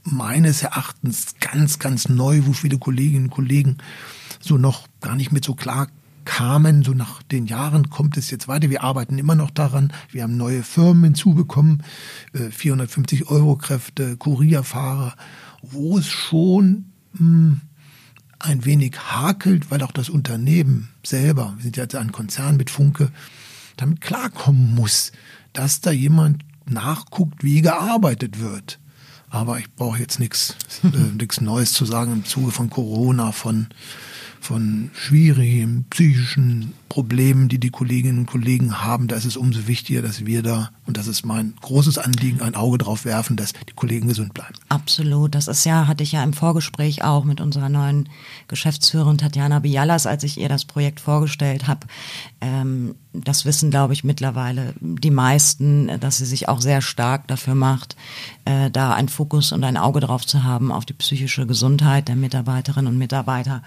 meines 0.02 0.62
Erachtens 0.62 1.36
ganz, 1.40 1.78
ganz 1.78 2.08
neu, 2.08 2.42
wo 2.44 2.52
viele 2.52 2.78
Kolleginnen 2.78 3.26
und 3.26 3.30
Kollegen 3.30 3.78
so 4.40 4.58
noch 4.58 4.86
gar 5.00 5.16
nicht 5.16 5.32
mit 5.32 5.44
so 5.44 5.54
klar 5.54 5.88
kamen. 6.24 6.82
So 6.82 6.92
nach 6.92 7.22
den 7.22 7.46
Jahren 7.46 7.88
kommt 7.88 8.16
es 8.16 8.30
jetzt 8.30 8.48
weiter. 8.48 8.70
Wir 8.70 8.82
arbeiten 8.82 9.18
immer 9.18 9.34
noch 9.34 9.50
daran. 9.50 9.92
Wir 10.10 10.22
haben 10.22 10.36
neue 10.36 10.62
Firmen 10.62 11.04
hinzubekommen, 11.04 11.82
450 12.32 13.20
äh, 13.20 13.24
Euro 13.26 13.56
Kräfte, 13.56 14.16
Kurierfahrer, 14.16 15.14
wo 15.62 15.98
es 15.98 16.08
schon 16.08 16.86
hm, 17.16 17.60
ein 18.38 18.64
wenig 18.64 18.98
hakelt, 18.98 19.70
weil 19.70 19.82
auch 19.82 19.92
das 19.92 20.08
Unternehmen 20.08 20.90
selber, 21.04 21.54
wir 21.56 21.62
sind 21.62 21.76
ja 21.76 21.84
jetzt 21.84 21.94
ein 21.94 22.12
Konzern 22.12 22.56
mit 22.56 22.70
Funke, 22.70 23.10
damit 23.76 24.00
klarkommen 24.00 24.74
muss, 24.74 25.12
dass 25.52 25.80
da 25.80 25.90
jemand 25.90 26.44
nachguckt, 26.66 27.42
wie 27.42 27.62
gearbeitet 27.62 28.40
wird. 28.40 28.78
Aber 29.30 29.58
ich 29.58 29.72
brauche 29.72 29.98
jetzt 29.98 30.20
nichts 30.20 30.56
äh, 30.82 31.42
Neues 31.42 31.72
zu 31.72 31.84
sagen 31.84 32.12
im 32.12 32.24
Zuge 32.24 32.52
von 32.52 32.70
Corona, 32.70 33.32
von 33.32 33.68
von 34.44 34.90
schwierigen 34.94 35.86
psychischen 35.88 36.74
Problemen, 36.94 37.48
die 37.48 37.58
die 37.58 37.70
Kolleginnen 37.70 38.20
und 38.20 38.26
Kollegen 38.26 38.84
haben, 38.84 39.08
da 39.08 39.16
ist 39.16 39.24
es 39.24 39.36
umso 39.36 39.66
wichtiger, 39.66 40.00
dass 40.00 40.26
wir 40.26 40.44
da, 40.44 40.70
und 40.86 40.96
das 40.96 41.08
ist 41.08 41.26
mein 41.26 41.54
großes 41.60 41.98
Anliegen, 41.98 42.40
ein 42.40 42.54
Auge 42.54 42.78
drauf 42.78 43.04
werfen, 43.04 43.36
dass 43.36 43.52
die 43.52 43.72
Kollegen 43.74 44.06
gesund 44.06 44.32
bleiben. 44.32 44.54
Absolut. 44.68 45.34
Das 45.34 45.48
ist 45.48 45.64
ja, 45.64 45.88
hatte 45.88 46.04
ich 46.04 46.12
ja 46.12 46.22
im 46.22 46.32
Vorgespräch 46.32 47.02
auch 47.02 47.24
mit 47.24 47.40
unserer 47.40 47.68
neuen 47.68 48.08
Geschäftsführerin 48.46 49.18
Tatjana 49.18 49.58
Bialas, 49.58 50.06
als 50.06 50.22
ich 50.22 50.38
ihr 50.38 50.48
das 50.48 50.66
Projekt 50.66 51.00
vorgestellt 51.00 51.66
habe. 51.66 51.84
Ähm, 52.40 52.94
das 53.14 53.44
wissen, 53.44 53.70
glaube 53.70 53.92
ich, 53.92 54.02
mittlerweile 54.02 54.74
die 54.80 55.10
meisten, 55.10 56.00
dass 56.00 56.18
sie 56.18 56.26
sich 56.26 56.48
auch 56.48 56.60
sehr 56.60 56.80
stark 56.80 57.28
dafür 57.28 57.54
macht, 57.54 57.96
äh, 58.44 58.70
da 58.70 58.92
einen 58.92 59.08
Fokus 59.08 59.52
und 59.52 59.62
ein 59.62 59.76
Auge 59.76 60.00
drauf 60.00 60.26
zu 60.26 60.42
haben 60.42 60.72
auf 60.72 60.84
die 60.84 60.94
psychische 60.94 61.46
Gesundheit 61.46 62.08
der 62.08 62.16
Mitarbeiterinnen 62.16 62.92
und 62.92 62.98
Mitarbeiter. 62.98 63.62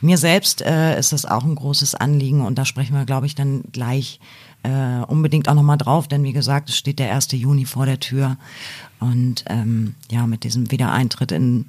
Mir 0.00 0.18
selbst 0.18 0.62
äh, 0.62 0.98
ist 0.98 1.12
das 1.12 1.26
auch 1.26 1.44
ein 1.44 1.54
großes 1.54 1.94
Anliegen 1.94 2.44
und 2.44 2.58
da 2.58 2.64
sprechen 2.68 2.94
wir, 2.94 3.04
glaube 3.04 3.26
ich, 3.26 3.34
dann 3.34 3.64
gleich 3.72 4.20
äh, 4.62 5.02
unbedingt 5.06 5.48
auch 5.48 5.54
nochmal 5.54 5.78
drauf, 5.78 6.08
denn 6.08 6.22
wie 6.24 6.32
gesagt, 6.32 6.68
es 6.68 6.76
steht 6.76 6.98
der 6.98 7.14
1. 7.14 7.32
Juni 7.32 7.64
vor 7.64 7.86
der 7.86 8.00
Tür 8.00 8.36
und 9.00 9.44
ähm, 9.48 9.94
ja, 10.10 10.26
mit 10.26 10.44
diesem 10.44 10.70
Wiedereintritt 10.70 11.32
in 11.32 11.66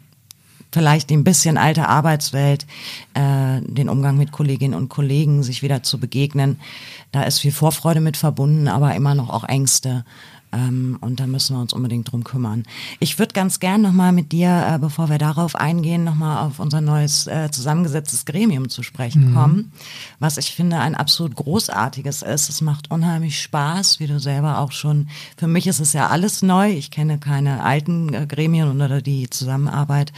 vielleicht 0.71 1.11
ein 1.11 1.23
bisschen 1.23 1.57
alte 1.57 1.87
Arbeitswelt, 1.87 2.65
äh, 3.13 3.61
den 3.61 3.89
Umgang 3.89 4.17
mit 4.17 4.31
Kolleginnen 4.31 4.75
und 4.75 4.89
Kollegen, 4.89 5.41
sich 5.43 5.63
wieder 5.63 5.83
zu 5.83 5.99
begegnen. 5.99 6.59
Da 7.11 7.23
ist 7.23 7.39
viel 7.39 7.51
Vorfreude 7.51 8.01
mit 8.01 8.17
verbunden, 8.17 8.67
aber 8.67 8.93
immer 8.95 9.15
noch 9.15 9.29
auch 9.29 9.43
Ängste. 9.43 10.05
Ähm, 10.51 10.97
und 11.01 11.19
da 11.19 11.27
müssen 11.27 11.55
wir 11.55 11.61
uns 11.61 11.73
unbedingt 11.73 12.11
drum 12.11 12.23
kümmern. 12.23 12.63
Ich 12.99 13.19
würde 13.19 13.33
ganz 13.33 13.59
gern 13.59 13.81
nochmal 13.81 14.11
mit 14.11 14.31
dir, 14.31 14.65
äh, 14.67 14.79
bevor 14.79 15.09
wir 15.09 15.19
darauf 15.19 15.55
eingehen, 15.55 16.03
nochmal 16.03 16.45
auf 16.45 16.59
unser 16.59 16.81
neues 16.81 17.27
äh, 17.27 17.51
zusammengesetztes 17.51 18.25
Gremium 18.25 18.69
zu 18.69 18.81
sprechen 18.81 19.29
mhm. 19.29 19.35
kommen, 19.35 19.71
was 20.19 20.37
ich 20.37 20.55
finde 20.55 20.79
ein 20.79 20.95
absolut 20.95 21.35
großartiges 21.35 22.23
ist. 22.23 22.49
Es 22.49 22.61
macht 22.61 22.89
unheimlich 22.89 23.39
Spaß, 23.41 23.99
wie 23.99 24.07
du 24.07 24.19
selber 24.19 24.59
auch 24.59 24.71
schon, 24.71 25.09
für 25.37 25.47
mich 25.47 25.67
ist 25.67 25.79
es 25.79 25.93
ja 25.93 26.07
alles 26.07 26.41
neu. 26.41 26.71
Ich 26.71 26.89
kenne 26.89 27.19
keine 27.19 27.63
alten 27.63 28.13
äh, 28.13 28.25
Gremien 28.25 28.81
oder 28.81 29.01
die 29.01 29.29
Zusammenarbeit. 29.29 30.11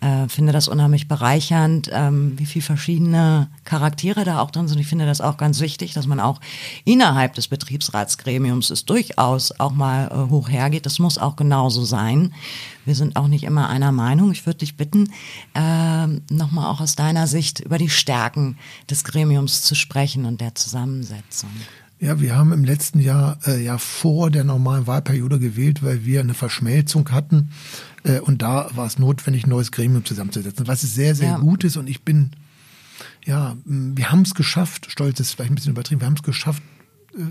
Äh, 0.00 0.28
finde 0.28 0.52
das 0.52 0.68
unheimlich 0.68 1.08
bereichernd, 1.08 1.90
ähm, 1.92 2.38
wie 2.38 2.46
viele 2.46 2.64
verschiedene 2.64 3.48
Charaktere 3.64 4.24
da 4.24 4.40
auch 4.40 4.50
drin 4.50 4.68
sind. 4.68 4.78
Ich 4.78 4.86
finde 4.86 5.06
das 5.06 5.20
auch 5.20 5.36
ganz 5.36 5.60
wichtig, 5.60 5.94
dass 5.94 6.06
man 6.06 6.20
auch 6.20 6.40
innerhalb 6.84 7.34
des 7.34 7.48
Betriebsratsgremiums 7.48 8.70
es 8.70 8.84
durchaus 8.84 9.58
auch 9.64 9.72
mal 9.72 10.08
äh, 10.08 10.30
hoch 10.30 10.48
hergeht. 10.48 10.86
Das 10.86 10.98
muss 10.98 11.18
auch 11.18 11.36
genauso 11.36 11.84
sein. 11.84 12.32
Wir 12.84 12.94
sind 12.94 13.16
auch 13.16 13.28
nicht 13.28 13.44
immer 13.44 13.68
einer 13.68 13.92
Meinung. 13.92 14.30
Ich 14.32 14.46
würde 14.46 14.58
dich 14.58 14.76
bitten, 14.76 15.10
äh, 15.54 16.06
nochmal 16.30 16.66
auch 16.66 16.80
aus 16.80 16.96
deiner 16.96 17.26
Sicht 17.26 17.60
über 17.60 17.78
die 17.78 17.90
Stärken 17.90 18.56
des 18.90 19.04
Gremiums 19.04 19.62
zu 19.62 19.74
sprechen 19.74 20.26
und 20.26 20.40
der 20.40 20.54
Zusammensetzung. 20.54 21.50
Ja, 22.00 22.20
wir 22.20 22.36
haben 22.36 22.52
im 22.52 22.64
letzten 22.64 22.98
Jahr 22.98 23.38
äh, 23.46 23.62
ja 23.64 23.78
vor 23.78 24.30
der 24.30 24.44
normalen 24.44 24.86
Wahlperiode 24.86 25.38
gewählt, 25.38 25.82
weil 25.82 26.04
wir 26.04 26.20
eine 26.20 26.34
Verschmelzung 26.34 27.10
hatten. 27.10 27.50
Äh, 28.02 28.20
und 28.20 28.42
da 28.42 28.68
war 28.74 28.86
es 28.86 28.98
notwendig, 28.98 29.46
ein 29.46 29.50
neues 29.50 29.72
Gremium 29.72 30.04
zusammenzusetzen, 30.04 30.66
was 30.66 30.82
sehr, 30.82 31.14
sehr 31.14 31.30
ja. 31.30 31.38
gut 31.38 31.64
ist. 31.64 31.76
Und 31.76 31.88
ich 31.88 32.02
bin, 32.02 32.32
ja, 33.24 33.56
wir 33.64 34.10
haben 34.10 34.22
es 34.22 34.34
geschafft, 34.34 34.90
stolz 34.90 35.20
ist 35.20 35.32
vielleicht 35.32 35.52
ein 35.52 35.54
bisschen 35.54 35.72
übertrieben, 35.72 36.00
wir 36.02 36.06
haben 36.06 36.16
es 36.16 36.22
geschafft, 36.22 36.62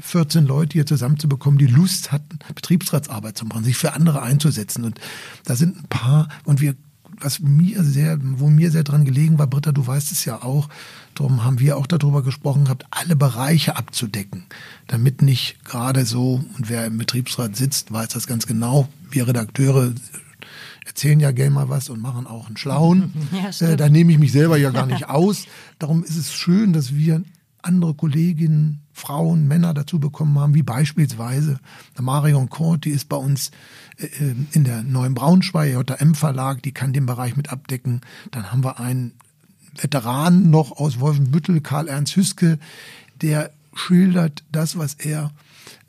14 0.01 0.45
Leute 0.45 0.73
hier 0.73 0.85
zusammenzubekommen, 0.85 1.57
die 1.57 1.67
Lust 1.67 2.11
hatten, 2.11 2.39
Betriebsratsarbeit 2.53 3.37
zu 3.37 3.45
machen, 3.45 3.63
sich 3.63 3.77
für 3.77 3.93
andere 3.93 4.21
einzusetzen. 4.21 4.83
Und 4.85 4.99
da 5.45 5.55
sind 5.55 5.77
ein 5.77 5.87
paar, 5.87 6.29
und 6.45 6.61
wir, 6.61 6.75
was 7.19 7.39
mir 7.39 7.83
sehr, 7.83 8.17
wo 8.21 8.49
mir 8.49 8.71
sehr 8.71 8.83
dran 8.83 9.05
gelegen 9.05 9.37
war, 9.37 9.47
Britta, 9.47 9.71
du 9.71 9.85
weißt 9.85 10.11
es 10.11 10.25
ja 10.25 10.41
auch, 10.41 10.69
darum 11.15 11.43
haben 11.43 11.59
wir 11.59 11.77
auch 11.77 11.87
darüber 11.87 12.23
gesprochen 12.23 12.65
gehabt, 12.65 12.85
alle 12.91 13.15
Bereiche 13.15 13.75
abzudecken, 13.75 14.45
damit 14.87 15.21
nicht 15.21 15.63
gerade 15.63 16.05
so, 16.05 16.43
und 16.57 16.69
wer 16.69 16.85
im 16.85 16.97
Betriebsrat 16.97 17.55
sitzt, 17.55 17.91
weiß 17.91 18.09
das 18.09 18.27
ganz 18.27 18.47
genau, 18.47 18.87
wir 19.09 19.27
Redakteure 19.27 19.93
erzählen 20.85 21.19
ja 21.19 21.31
gerne 21.31 21.51
mal 21.51 21.69
was 21.69 21.89
und 21.89 22.01
machen 22.01 22.27
auch 22.27 22.47
einen 22.47 22.57
Schlauen. 22.57 23.13
Ja, 23.31 23.67
äh, 23.67 23.77
da 23.77 23.89
nehme 23.89 24.11
ich 24.11 24.19
mich 24.19 24.31
selber 24.31 24.57
ja 24.57 24.69
gar 24.71 24.85
nicht 24.87 25.09
aus. 25.09 25.45
Darum 25.79 26.03
ist 26.03 26.17
es 26.17 26.33
schön, 26.33 26.73
dass 26.73 26.95
wir 26.95 27.23
andere 27.63 27.93
Kolleginnen, 27.93 28.81
Frauen, 28.91 29.47
Männer 29.47 29.73
dazu 29.73 29.99
bekommen 29.99 30.37
haben, 30.37 30.53
wie 30.53 30.63
beispielsweise 30.63 31.59
Marion 31.99 32.49
Kort, 32.49 32.85
die 32.85 32.91
ist 32.91 33.09
bei 33.09 33.17
uns 33.17 33.51
äh, 33.97 34.05
äh 34.05 34.35
in 34.51 34.63
der 34.63 34.83
neuen 34.83 35.13
Braunschweig, 35.13 35.73
JM 35.89 36.15
Verlag, 36.15 36.61
die 36.61 36.73
kann 36.73 36.93
den 36.93 37.05
Bereich 37.05 37.35
mit 37.35 37.49
abdecken. 37.49 38.01
Dann 38.31 38.51
haben 38.51 38.63
wir 38.63 38.79
einen 38.79 39.13
Veteran 39.75 40.49
noch 40.49 40.71
aus 40.71 40.99
Wolfenbüttel, 40.99 41.61
Karl-Ernst 41.61 42.15
Hüske, 42.15 42.59
der 43.21 43.51
schildert 43.73 44.43
das, 44.51 44.77
was 44.77 44.93
er 44.93 45.31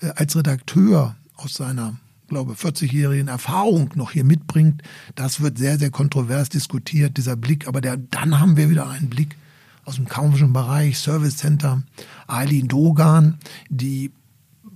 äh, 0.01 0.11
als 0.17 0.37
Redakteur 0.37 1.17
aus 1.37 1.55
seiner 1.55 1.97
glaube 2.29 2.55
40-jährigen 2.55 3.29
Erfahrung 3.29 3.91
noch 3.95 4.13
hier 4.13 4.25
mitbringt. 4.25 4.83
Das 5.15 5.41
wird 5.41 5.59
sehr, 5.59 5.79
sehr 5.79 5.91
kontrovers 5.91 6.49
diskutiert, 6.49 7.17
dieser 7.17 7.37
Blick. 7.37 7.69
Aber 7.69 7.81
der, 7.81 7.97
dann 7.97 8.41
haben 8.41 8.57
wir 8.57 8.71
wieder 8.71 8.89
einen 8.89 9.11
Blick 9.11 9.37
aus 9.85 9.97
dem 9.97 10.09
kaufmännischen 10.09 10.53
Bereich, 10.53 10.99
Service 10.99 11.37
Center, 11.37 11.83
Eileen 12.27 12.69
Dogan, 12.69 13.39
die 13.69 14.13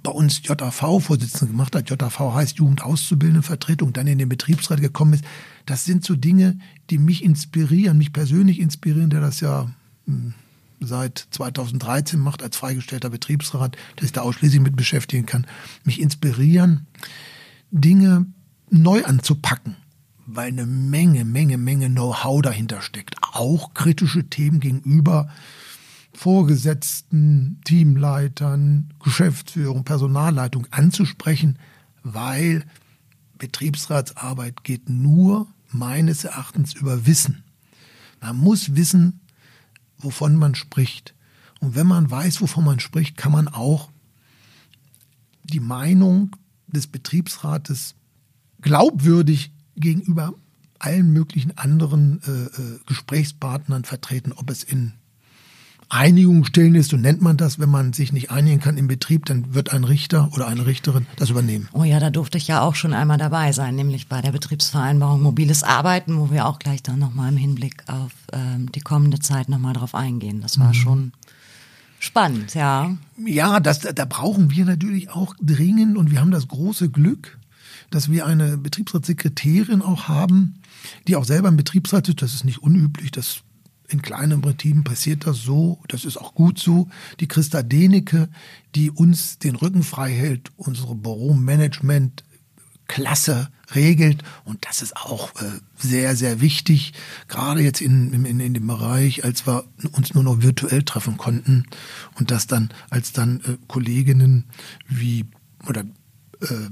bei 0.02 0.10
uns 0.10 0.42
JAV-Vorsitzende 0.42 1.52
gemacht 1.52 1.74
hat. 1.74 1.90
JAV 1.90 2.18
heißt 2.34 2.58
Jugendauszubildendenvertretung, 2.58 3.92
dann 3.92 4.06
in 4.06 4.18
den 4.18 4.28
Betriebsrat 4.28 4.80
gekommen 4.80 5.14
ist. 5.14 5.24
Das 5.66 5.84
sind 5.84 6.04
so 6.04 6.14
Dinge, 6.14 6.58
die 6.90 6.98
mich 6.98 7.24
inspirieren, 7.24 7.98
mich 7.98 8.12
persönlich 8.12 8.60
inspirieren, 8.60 9.10
der 9.10 9.20
das 9.20 9.40
ja 9.40 9.70
hm, 10.06 10.34
seit 10.80 11.26
2013 11.30 12.18
macht 12.20 12.42
als 12.42 12.56
freigestellter 12.56 13.10
Betriebsrat, 13.10 13.76
der 13.96 14.04
sich 14.04 14.12
da 14.12 14.22
ausschließlich 14.22 14.60
mit 14.60 14.76
beschäftigen 14.76 15.26
kann, 15.26 15.46
mich 15.84 16.00
inspirieren, 16.00 16.86
Dinge 17.70 18.26
neu 18.70 19.04
anzupacken 19.04 19.76
weil 20.30 20.48
eine 20.48 20.66
Menge, 20.66 21.24
Menge, 21.24 21.56
Menge 21.56 21.88
Know-how 21.88 22.42
dahinter 22.42 22.82
steckt. 22.82 23.16
Auch 23.22 23.72
kritische 23.72 24.28
Themen 24.28 24.60
gegenüber 24.60 25.30
Vorgesetzten, 26.12 27.60
Teamleitern, 27.64 28.92
Geschäftsführung, 29.02 29.84
Personalleitung 29.84 30.66
anzusprechen, 30.70 31.58
weil 32.02 32.64
Betriebsratsarbeit 33.38 34.64
geht 34.64 34.90
nur 34.90 35.46
meines 35.70 36.24
Erachtens 36.24 36.74
über 36.74 37.06
Wissen. 37.06 37.42
Man 38.20 38.36
muss 38.36 38.74
wissen, 38.74 39.20
wovon 39.96 40.36
man 40.36 40.54
spricht. 40.54 41.14
Und 41.60 41.74
wenn 41.74 41.86
man 41.86 42.10
weiß, 42.10 42.42
wovon 42.42 42.64
man 42.64 42.80
spricht, 42.80 43.16
kann 43.16 43.32
man 43.32 43.48
auch 43.48 43.88
die 45.44 45.60
Meinung 45.60 46.36
des 46.66 46.86
Betriebsrates 46.86 47.94
glaubwürdig 48.60 49.52
gegenüber 49.80 50.34
allen 50.78 51.12
möglichen 51.12 51.56
anderen 51.58 52.20
äh, 52.26 52.30
äh, 52.30 52.78
Gesprächspartnern 52.86 53.84
vertreten, 53.84 54.32
ob 54.32 54.50
es 54.50 54.62
in 54.62 54.92
Einigungsstellen 55.90 56.74
ist, 56.74 56.90
so 56.90 56.98
nennt 56.98 57.22
man 57.22 57.38
das, 57.38 57.58
wenn 57.58 57.70
man 57.70 57.94
sich 57.94 58.12
nicht 58.12 58.30
einigen 58.30 58.60
kann 58.60 58.76
im 58.76 58.88
Betrieb, 58.88 59.24
dann 59.24 59.54
wird 59.54 59.72
ein 59.72 59.84
Richter 59.84 60.28
oder 60.34 60.46
eine 60.46 60.66
Richterin 60.66 61.06
das 61.16 61.30
übernehmen. 61.30 61.68
Oh 61.72 61.82
ja, 61.82 61.98
da 61.98 62.10
durfte 62.10 62.36
ich 62.36 62.46
ja 62.46 62.60
auch 62.60 62.74
schon 62.74 62.92
einmal 62.92 63.16
dabei 63.16 63.52
sein, 63.52 63.74
nämlich 63.74 64.06
bei 64.06 64.20
der 64.20 64.32
Betriebsvereinbarung 64.32 65.22
Mobiles 65.22 65.62
Arbeiten, 65.62 66.18
wo 66.18 66.30
wir 66.30 66.46
auch 66.46 66.58
gleich 66.58 66.82
dann 66.82 66.98
nochmal 66.98 67.30
im 67.30 67.38
Hinblick 67.38 67.84
auf 67.86 68.12
ähm, 68.32 68.70
die 68.72 68.80
kommende 68.80 69.18
Zeit 69.18 69.48
nochmal 69.48 69.72
drauf 69.72 69.94
eingehen. 69.94 70.42
Das 70.42 70.58
war 70.58 70.68
mhm. 70.68 70.74
schon 70.74 71.12
spannend, 72.00 72.54
ja. 72.54 72.94
Ja, 73.24 73.58
das, 73.58 73.80
da 73.80 74.04
brauchen 74.04 74.50
wir 74.50 74.66
natürlich 74.66 75.08
auch 75.08 75.34
dringend 75.40 75.96
und 75.96 76.10
wir 76.10 76.20
haben 76.20 76.30
das 76.30 76.48
große 76.48 76.90
Glück, 76.90 77.37
dass 77.90 78.10
wir 78.10 78.26
eine 78.26 78.58
Betriebsratssekretärin 78.58 79.82
auch 79.82 80.08
haben, 80.08 80.60
die 81.06 81.16
auch 81.16 81.24
selber 81.24 81.48
im 81.48 81.56
Betriebsrat 81.56 82.08
ist. 82.08 82.22
Das 82.22 82.34
ist 82.34 82.44
nicht 82.44 82.62
unüblich, 82.62 83.10
das 83.10 83.42
in 83.88 84.02
kleinen 84.02 84.42
Betrieben 84.42 84.84
passiert 84.84 85.26
das 85.26 85.38
so, 85.38 85.80
das 85.88 86.04
ist 86.04 86.18
auch 86.18 86.34
gut 86.34 86.58
so. 86.58 86.88
Die 87.20 87.28
Christa 87.28 87.62
Denecke, 87.62 88.28
die 88.74 88.90
uns 88.90 89.38
den 89.38 89.56
Rücken 89.56 89.82
frei 89.82 90.12
hält, 90.12 90.52
unsere 90.56 90.94
Büromanagement 90.94 92.24
klasse 92.86 93.48
regelt 93.74 94.22
und 94.44 94.66
das 94.66 94.80
ist 94.80 94.96
auch 94.96 95.34
äh, 95.42 95.60
sehr, 95.76 96.16
sehr 96.16 96.40
wichtig, 96.40 96.94
gerade 97.28 97.60
jetzt 97.60 97.82
in, 97.82 98.12
in, 98.24 98.40
in 98.40 98.54
dem 98.54 98.66
Bereich, 98.66 99.24
als 99.24 99.46
wir 99.46 99.64
uns 99.92 100.14
nur 100.14 100.24
noch 100.24 100.42
virtuell 100.42 100.82
treffen 100.82 101.18
konnten 101.18 101.64
und 102.18 102.30
das 102.30 102.46
dann, 102.46 102.70
als 102.88 103.12
dann 103.12 103.40
äh, 103.40 103.58
Kolleginnen 103.68 104.44
wie 104.88 105.26
oder 105.66 105.82
äh, 106.40 106.70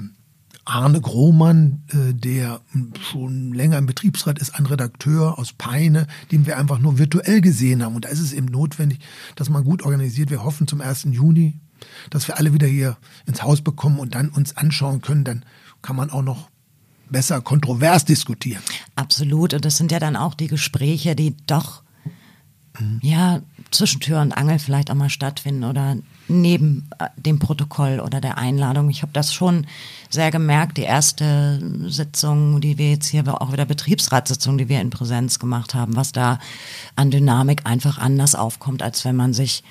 Arne 0.67 1.01
Grohmann, 1.01 1.85
äh, 1.89 2.13
der 2.13 2.61
schon 3.01 3.55
länger 3.55 3.79
im 3.79 3.87
Betriebsrat 3.87 4.39
ist, 4.39 4.57
ein 4.57 4.67
Redakteur 4.67 5.39
aus 5.39 5.53
Peine, 5.53 6.07
den 6.33 6.45
wir 6.45 6.59
einfach 6.59 6.81
nur 6.81 6.99
virtuell 6.99 7.41
gesehen 7.41 7.83
haben. 7.85 7.95
Und 7.95 8.05
da 8.05 8.09
ist 8.09 8.21
es 8.21 8.33
eben 8.33 8.47
notwendig, 8.47 8.99
dass 9.37 9.49
man 9.49 9.65
gut 9.65 9.83
organisiert. 9.83 10.29
Wir 10.29 10.43
hoffen 10.43 10.67
zum 10.67 10.81
1. 10.81 11.05
Juni, 11.13 11.55
dass 12.11 12.27
wir 12.27 12.37
alle 12.37 12.53
wieder 12.53 12.67
hier 12.67 12.97
ins 13.27 13.45
Haus 13.45 13.63
bekommen 13.63 14.01
und 14.01 14.17
dann 14.17 14.29
uns 14.29 14.57
anschauen 14.57 15.01
können. 15.01 15.25
Dann 15.25 15.45
kann 15.83 15.95
man 15.95 16.11
auch 16.11 16.23
noch 16.23 16.51
besser 17.11 17.41
kontrovers 17.41 18.05
diskutieren. 18.05 18.63
Absolut. 18.97 19.55
Und 19.55 19.65
das 19.65 19.77
sind 19.77 19.93
ja 19.93 20.01
dann 20.01 20.17
auch 20.17 20.35
die 20.35 20.49
Gespräche, 20.49 21.15
die 21.15 21.37
doch, 21.47 21.85
mhm. 22.79 23.01
ja, 23.03 23.41
zwischen 23.71 24.01
Tür 24.01 24.21
und 24.21 24.33
Angel 24.33 24.59
vielleicht 24.59 24.91
auch 24.91 24.95
mal 24.95 25.11
stattfinden 25.11 25.65
oder 25.65 25.97
neben 26.29 26.89
äh, 26.99 27.09
dem 27.17 27.39
Protokoll 27.39 28.01
oder 28.01 28.21
der 28.21 28.39
Einladung. 28.39 28.91
Ich 28.91 29.03
habe 29.03 29.13
das 29.13 29.33
schon 29.33 29.67
sehr 30.11 30.31
gemerkt. 30.31 30.77
Die 30.77 30.83
erste 30.83 31.61
Sitzung, 31.89 32.61
die 32.61 32.79
wir 32.79 32.91
jetzt 32.91 33.09
hier, 33.09 33.25
auch 33.41 33.53
wieder 33.53 33.65
Betriebsratssitzung, 33.65 34.59
die 34.59 34.69
wir 34.69 34.81
in 34.81 34.91
Präsenz 34.91 35.39
gemacht 35.39 35.75
haben, 35.75 35.97
was 35.97 36.13
da 36.13 36.39
an 36.95 37.11
Dynamik 37.11 37.63
einfach 37.65 37.99
anders 37.99 38.35
aufkommt, 38.35 38.83
als 38.83 39.05
wenn 39.05 39.17
man 39.17 39.33
sich 39.33 39.63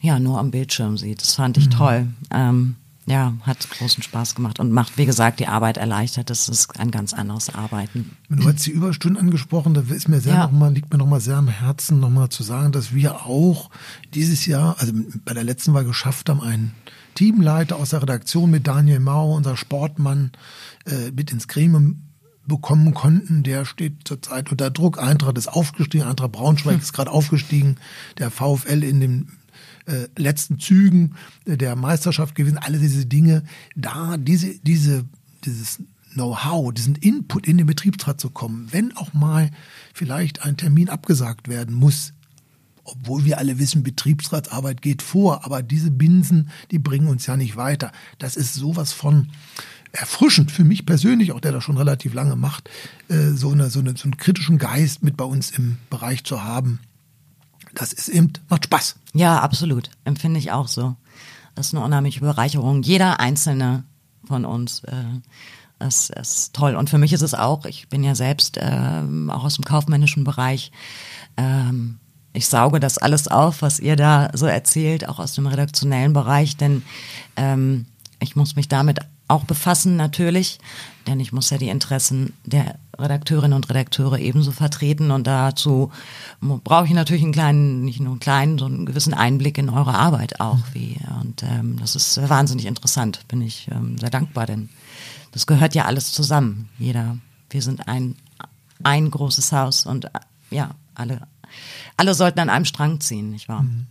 ja 0.00 0.18
nur 0.18 0.38
am 0.38 0.50
Bildschirm 0.50 0.98
sieht. 0.98 1.22
Das 1.22 1.34
fand 1.34 1.56
ich 1.56 1.66
mhm. 1.66 1.70
toll. 1.70 2.06
Ähm, 2.30 2.76
ja, 3.06 3.34
hat 3.42 3.70
großen 3.70 4.02
Spaß 4.02 4.34
gemacht 4.34 4.58
und 4.58 4.72
macht, 4.72 4.98
wie 4.98 5.06
gesagt, 5.06 5.38
die 5.38 5.46
Arbeit 5.46 5.76
erleichtert. 5.76 6.28
Das 6.28 6.48
ist 6.48 6.78
ein 6.78 6.90
ganz 6.90 7.14
anderes 7.14 7.54
Arbeiten. 7.54 8.16
Du 8.28 8.48
hast 8.48 8.66
die 8.66 8.72
Überstunden 8.72 9.20
angesprochen, 9.20 9.74
da 9.74 9.82
ist 9.94 10.08
mir 10.08 10.20
sehr 10.20 10.34
ja. 10.34 10.42
noch 10.44 10.52
mal, 10.52 10.72
liegt 10.72 10.92
mir 10.92 10.98
noch 10.98 11.06
mal 11.06 11.20
sehr 11.20 11.36
am 11.36 11.46
Herzen, 11.46 12.00
noch 12.00 12.10
mal 12.10 12.30
zu 12.30 12.42
sagen, 12.42 12.72
dass 12.72 12.92
wir 12.92 13.26
auch 13.26 13.70
dieses 14.12 14.46
Jahr, 14.46 14.76
also 14.78 14.92
bei 15.24 15.34
der 15.34 15.44
letzten 15.44 15.72
Wahl 15.72 15.84
geschafft 15.84 16.28
haben, 16.28 16.40
einen 16.40 16.74
Teamleiter 17.14 17.76
aus 17.76 17.90
der 17.90 18.02
Redaktion 18.02 18.50
mit 18.50 18.66
Daniel 18.66 18.98
Mau, 18.98 19.36
unser 19.36 19.56
Sportmann, 19.56 20.32
äh, 20.84 21.12
mit 21.12 21.30
ins 21.30 21.46
Gremium 21.46 22.02
bekommen 22.44 22.92
konnten. 22.92 23.44
Der 23.44 23.64
steht 23.64 24.06
zurzeit 24.06 24.50
unter 24.50 24.70
Druck. 24.70 25.00
Eintracht 25.00 25.38
ist 25.38 25.48
aufgestiegen, 25.48 26.04
Eintracht 26.04 26.32
Braunschweig 26.32 26.74
hm. 26.74 26.82
ist 26.82 26.92
gerade 26.92 27.12
aufgestiegen. 27.12 27.76
Der 28.18 28.32
VfL 28.32 28.82
in 28.82 29.00
dem 29.00 29.28
äh, 29.86 30.08
letzten 30.16 30.58
Zügen 30.58 31.14
der 31.46 31.76
Meisterschaft 31.76 32.34
gewesen, 32.34 32.58
alle 32.58 32.78
diese 32.78 33.06
Dinge, 33.06 33.42
da 33.74 34.16
diese, 34.16 34.58
diese, 34.58 35.04
dieses 35.44 35.78
Know-how, 36.14 36.72
diesen 36.72 36.96
Input 36.96 37.46
in 37.46 37.58
den 37.58 37.66
Betriebsrat 37.66 38.20
zu 38.20 38.30
kommen, 38.30 38.68
wenn 38.72 38.96
auch 38.96 39.12
mal 39.12 39.50
vielleicht 39.94 40.42
ein 40.42 40.56
Termin 40.56 40.88
abgesagt 40.88 41.48
werden 41.48 41.74
muss, 41.74 42.14
obwohl 42.84 43.24
wir 43.24 43.38
alle 43.38 43.58
wissen, 43.58 43.82
Betriebsratsarbeit 43.82 44.80
geht 44.80 45.02
vor, 45.02 45.44
aber 45.44 45.62
diese 45.62 45.90
Binsen, 45.90 46.50
die 46.70 46.78
bringen 46.78 47.08
uns 47.08 47.26
ja 47.26 47.36
nicht 47.36 47.56
weiter. 47.56 47.92
Das 48.18 48.36
ist 48.36 48.54
sowas 48.54 48.92
von 48.92 49.28
erfrischend 49.92 50.50
für 50.50 50.64
mich 50.64 50.86
persönlich, 50.86 51.32
auch 51.32 51.40
der 51.40 51.52
das 51.52 51.64
schon 51.64 51.78
relativ 51.78 52.14
lange 52.14 52.36
macht, 52.36 52.70
äh, 53.08 53.30
so, 53.30 53.50
eine, 53.50 53.70
so, 53.70 53.80
eine, 53.80 53.96
so 53.96 54.04
einen 54.04 54.16
kritischen 54.16 54.58
Geist 54.58 55.02
mit 55.02 55.16
bei 55.16 55.24
uns 55.24 55.50
im 55.50 55.78
Bereich 55.90 56.24
zu 56.24 56.44
haben 56.44 56.80
das 57.76 57.92
ist 57.92 58.08
eben, 58.08 58.32
macht 58.48 58.64
Spaß. 58.64 58.96
Ja, 59.12 59.38
absolut. 59.40 59.90
Empfinde 60.04 60.40
ich 60.40 60.50
auch 60.50 60.66
so. 60.66 60.96
Das 61.54 61.68
ist 61.68 61.74
eine 61.74 61.84
unheimliche 61.84 62.20
Bereicherung. 62.20 62.82
Jeder 62.82 63.20
einzelne 63.20 63.84
von 64.26 64.44
uns. 64.44 64.82
Äh, 64.84 65.20
das 65.78 66.10
ist 66.10 66.54
toll. 66.54 66.74
Und 66.74 66.88
für 66.88 66.98
mich 66.98 67.12
ist 67.12 67.22
es 67.22 67.34
auch, 67.34 67.66
ich 67.66 67.88
bin 67.88 68.02
ja 68.02 68.14
selbst 68.14 68.58
ähm, 68.58 69.30
auch 69.30 69.44
aus 69.44 69.56
dem 69.56 69.64
kaufmännischen 69.64 70.24
Bereich. 70.24 70.72
Ähm, 71.36 71.98
ich 72.32 72.48
sauge 72.48 72.80
das 72.80 72.98
alles 72.98 73.28
auf, 73.28 73.60
was 73.62 73.78
ihr 73.78 73.96
da 73.96 74.30
so 74.32 74.46
erzählt, 74.46 75.08
auch 75.08 75.18
aus 75.18 75.34
dem 75.34 75.46
redaktionellen 75.46 76.14
Bereich, 76.14 76.56
denn 76.56 76.82
ähm, 77.36 77.86
ich 78.20 78.36
muss 78.36 78.56
mich 78.56 78.68
damit 78.68 79.00
auch 79.28 79.44
befassen 79.44 79.96
natürlich, 79.96 80.58
denn 81.06 81.20
ich 81.20 81.32
muss 81.32 81.50
ja 81.50 81.58
die 81.58 81.68
Interessen 81.68 82.32
der 82.44 82.78
Redakteurinnen 82.98 83.54
und 83.54 83.68
Redakteure 83.68 84.18
ebenso 84.18 84.52
vertreten 84.52 85.10
und 85.10 85.26
dazu 85.26 85.90
brauche 86.40 86.86
ich 86.86 86.92
natürlich 86.92 87.22
einen 87.22 87.32
kleinen, 87.32 87.84
nicht 87.84 88.00
nur 88.00 88.12
einen 88.12 88.20
kleinen, 88.20 88.58
sondern 88.58 88.78
einen 88.80 88.86
gewissen 88.86 89.14
Einblick 89.14 89.58
in 89.58 89.68
eure 89.68 89.94
Arbeit 89.94 90.40
auch. 90.40 90.58
Wie, 90.72 90.96
und 91.20 91.42
ähm, 91.42 91.78
das 91.80 91.96
ist 91.96 92.28
wahnsinnig 92.28 92.66
interessant, 92.66 93.26
bin 93.28 93.42
ich 93.42 93.68
ähm, 93.70 93.98
sehr 93.98 94.10
dankbar, 94.10 94.46
denn 94.46 94.68
das 95.32 95.46
gehört 95.46 95.74
ja 95.74 95.84
alles 95.84 96.12
zusammen. 96.12 96.68
Jeder, 96.78 97.18
wir 97.50 97.62
sind 97.62 97.88
ein, 97.88 98.14
ein 98.82 99.10
großes 99.10 99.52
Haus 99.52 99.86
und 99.86 100.08
ja, 100.50 100.70
alle, 100.94 101.20
alle 101.96 102.14
sollten 102.14 102.40
an 102.40 102.50
einem 102.50 102.64
Strang 102.64 103.00
ziehen, 103.00 103.30
nicht 103.30 103.48
wahr? 103.48 103.62
Mhm. 103.62 103.86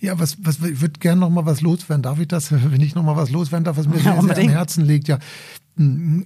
Ja, 0.00 0.18
was, 0.18 0.36
was, 0.44 0.60
ich 0.60 0.80
würde 0.80 1.00
gerne 1.00 1.20
noch 1.20 1.30
mal 1.30 1.46
was 1.46 1.60
loswerden. 1.60 2.02
Darf 2.02 2.20
ich 2.20 2.28
das, 2.28 2.52
wenn 2.52 2.80
ich 2.80 2.94
noch 2.94 3.02
mal 3.02 3.16
was 3.16 3.30
loswerden 3.30 3.64
darf, 3.64 3.76
was 3.76 3.88
mir 3.88 3.96
ja, 3.96 4.20
sehr, 4.20 4.34
sehr 4.34 4.44
am 4.44 4.48
Herzen 4.50 4.84
liegt? 4.84 5.08
Ja, 5.08 5.18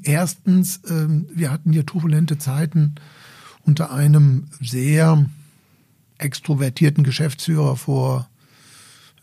erstens, 0.02 0.80
ähm, 0.88 1.26
wir 1.34 1.50
hatten 1.50 1.72
hier 1.72 1.86
turbulente 1.86 2.38
Zeiten 2.38 2.96
unter 3.64 3.92
einem 3.92 4.48
sehr 4.60 5.26
extrovertierten 6.18 7.04
Geschäftsführer 7.04 7.76
vor 7.76 8.27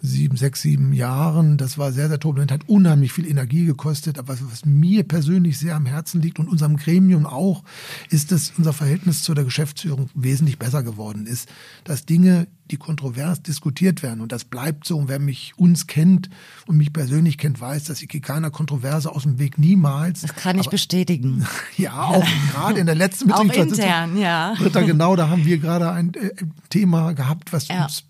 sieben, 0.01 0.37
sechs, 0.37 0.61
sieben 0.61 0.93
Jahren. 0.93 1.57
Das 1.57 1.77
war 1.77 1.91
sehr, 1.91 2.07
sehr 2.07 2.19
turbulent, 2.19 2.51
hat 2.51 2.67
unheimlich 2.67 3.13
viel 3.13 3.27
Energie 3.27 3.65
gekostet. 3.65 4.19
Aber 4.19 4.37
was 4.51 4.65
mir 4.65 5.03
persönlich 5.03 5.57
sehr 5.57 5.75
am 5.75 5.85
Herzen 5.85 6.21
liegt 6.21 6.39
und 6.39 6.47
unserem 6.47 6.77
Gremium 6.77 7.25
auch, 7.25 7.63
ist, 8.09 8.31
dass 8.31 8.53
unser 8.57 8.73
Verhältnis 8.73 9.23
zu 9.23 9.33
der 9.33 9.43
Geschäftsführung 9.43 10.09
wesentlich 10.13 10.59
besser 10.59 10.83
geworden 10.83 11.25
ist. 11.25 11.49
Dass 11.83 12.05
Dinge, 12.05 12.47
die 12.71 12.77
kontrovers 12.77 13.43
diskutiert 13.43 14.01
werden, 14.01 14.21
und 14.21 14.31
das 14.31 14.45
bleibt 14.45 14.85
so, 14.85 14.97
und 14.97 15.07
wer 15.07 15.19
mich 15.19 15.53
uns 15.57 15.87
kennt 15.87 16.29
und 16.65 16.77
mich 16.77 16.93
persönlich 16.93 17.37
kennt, 17.37 17.61
weiß, 17.61 17.85
dass 17.85 18.01
ich 18.01 18.09
keiner 18.21 18.49
Kontroverse 18.49 19.11
aus 19.11 19.23
dem 19.23 19.39
Weg 19.39 19.57
niemals. 19.57 20.21
Das 20.21 20.35
kann 20.35 20.57
ich 20.57 20.67
Aber, 20.67 20.71
bestätigen. 20.71 21.45
Ja, 21.77 22.03
auch 22.03 22.25
gerade 22.51 22.79
in 22.79 22.85
der 22.85 22.95
letzten 22.95 23.31
Auch 23.31 23.43
intern, 23.43 24.17
ja. 24.17 24.55
Dritter, 24.55 24.83
genau, 24.83 25.15
da 25.15 25.29
haben 25.29 25.45
wir 25.45 25.57
gerade 25.57 25.91
ein 25.91 26.13
äh, 26.13 26.31
Thema 26.69 27.13
gehabt, 27.13 27.51
was 27.51 27.67
ja. 27.67 27.83
uns 27.83 28.05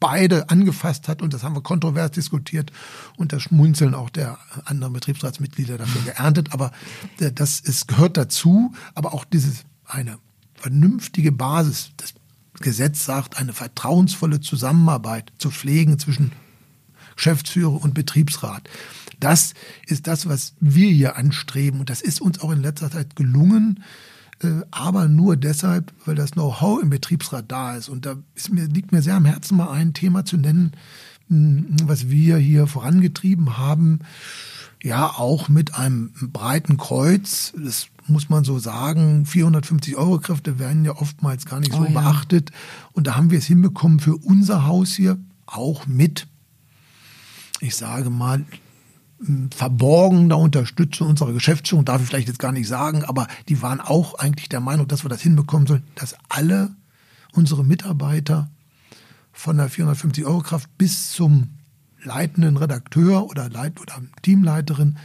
beide 0.00 0.48
angefasst 0.48 1.08
hat 1.08 1.22
und 1.22 1.34
das 1.34 1.44
haben 1.44 1.54
wir 1.54 1.62
kontrovers 1.62 2.10
diskutiert 2.12 2.72
und 3.16 3.32
das 3.32 3.42
Schmunzeln 3.42 3.94
auch 3.94 4.10
der 4.10 4.38
anderen 4.64 4.94
Betriebsratsmitglieder 4.94 5.78
dafür 5.78 6.02
geerntet. 6.02 6.52
Aber 6.52 6.72
das 7.18 7.62
es 7.64 7.86
gehört 7.86 8.16
dazu, 8.16 8.72
aber 8.94 9.12
auch 9.12 9.24
dieses 9.24 9.64
eine 9.84 10.18
vernünftige 10.54 11.32
Basis. 11.32 11.92
Das 11.98 12.14
Gesetz 12.60 13.04
sagt, 13.04 13.38
eine 13.38 13.52
vertrauensvolle 13.52 14.40
Zusammenarbeit 14.40 15.32
zu 15.38 15.50
pflegen 15.50 15.98
zwischen 15.98 16.32
Geschäftsführer 17.16 17.82
und 17.82 17.94
Betriebsrat. 17.94 18.68
Das 19.18 19.52
ist 19.86 20.06
das, 20.06 20.26
was 20.26 20.54
wir 20.60 20.90
hier 20.90 21.16
anstreben 21.16 21.80
und 21.80 21.90
das 21.90 22.00
ist 22.00 22.20
uns 22.20 22.40
auch 22.40 22.50
in 22.50 22.62
letzter 22.62 22.90
Zeit 22.90 23.16
gelungen. 23.16 23.84
Äh, 24.42 24.62
aber 24.70 25.08
nur 25.08 25.36
deshalb, 25.36 25.92
weil 26.04 26.14
das 26.14 26.32
Know-how 26.32 26.82
im 26.82 26.90
Betriebsrat 26.90 27.44
da 27.48 27.76
ist. 27.76 27.88
Und 27.88 28.06
da 28.06 28.16
ist 28.34 28.52
mir, 28.52 28.66
liegt 28.66 28.92
mir 28.92 29.02
sehr 29.02 29.16
am 29.16 29.24
Herzen, 29.24 29.56
mal 29.56 29.70
ein 29.70 29.94
Thema 29.94 30.24
zu 30.24 30.36
nennen, 30.36 30.72
hm, 31.28 31.76
was 31.84 32.08
wir 32.08 32.36
hier 32.38 32.66
vorangetrieben 32.66 33.58
haben. 33.58 34.00
Ja, 34.82 35.08
auch 35.08 35.48
mit 35.50 35.74
einem 35.74 36.12
breiten 36.32 36.78
Kreuz. 36.78 37.52
Das 37.56 37.88
muss 38.06 38.30
man 38.30 38.44
so 38.44 38.58
sagen. 38.58 39.26
450 39.26 39.96
Euro 39.96 40.18
Kräfte 40.18 40.58
werden 40.58 40.84
ja 40.84 40.96
oftmals 40.96 41.44
gar 41.44 41.60
nicht 41.60 41.72
so 41.72 41.80
oh, 41.80 41.84
ja. 41.84 41.90
beachtet. 41.90 42.50
Und 42.92 43.06
da 43.06 43.16
haben 43.16 43.30
wir 43.30 43.38
es 43.38 43.46
hinbekommen 43.46 44.00
für 44.00 44.16
unser 44.16 44.66
Haus 44.66 44.94
hier 44.94 45.18
auch 45.44 45.86
mit, 45.86 46.28
ich 47.60 47.76
sage 47.76 48.08
mal, 48.08 48.44
verborgener 49.54 50.38
Unterstützung 50.38 51.08
unserer 51.08 51.32
Geschäftsführung, 51.32 51.84
darf 51.84 52.00
ich 52.00 52.08
vielleicht 52.08 52.28
jetzt 52.28 52.38
gar 52.38 52.52
nicht 52.52 52.68
sagen, 52.68 53.04
aber 53.04 53.26
die 53.48 53.60
waren 53.60 53.80
auch 53.80 54.14
eigentlich 54.14 54.48
der 54.48 54.60
Meinung, 54.60 54.88
dass 54.88 55.04
wir 55.04 55.10
das 55.10 55.20
hinbekommen 55.20 55.66
sollen, 55.66 55.82
dass 55.94 56.16
alle 56.28 56.74
unsere 57.32 57.64
Mitarbeiter 57.64 58.50
von 59.32 59.58
der 59.58 59.68
450 59.68 60.24
Euro 60.24 60.40
Kraft 60.40 60.76
bis 60.78 61.10
zum 61.10 61.50
leitenden 62.02 62.56
Redakteur 62.56 63.26
oder 63.26 63.50
Leit 63.50 63.80
oder 63.80 64.00
Teamleiterin 64.22 64.96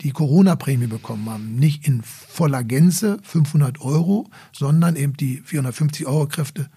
die 0.00 0.10
Corona-Prämie 0.10 0.86
bekommen 0.86 1.28
haben. 1.28 1.56
Nicht 1.56 1.86
in 1.86 2.02
voller 2.02 2.62
Gänze 2.64 3.18
500 3.22 3.80
Euro, 3.80 4.28
sondern 4.52 4.96
eben 4.96 5.14
die 5.14 5.42
450 5.44 6.06
Euro 6.06 6.26
Kräfte 6.26 6.68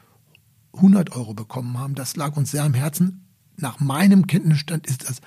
100 0.74 1.16
Euro 1.16 1.34
bekommen 1.34 1.78
haben. 1.78 1.96
Das 1.96 2.16
lag 2.16 2.38
uns 2.38 2.52
sehr 2.52 2.64
am 2.64 2.74
Herzen. 2.74 3.26
Nach 3.56 3.80
meinem 3.80 4.28
Kenntnisstand 4.28 4.88
ist 4.88 5.10
das 5.10 5.22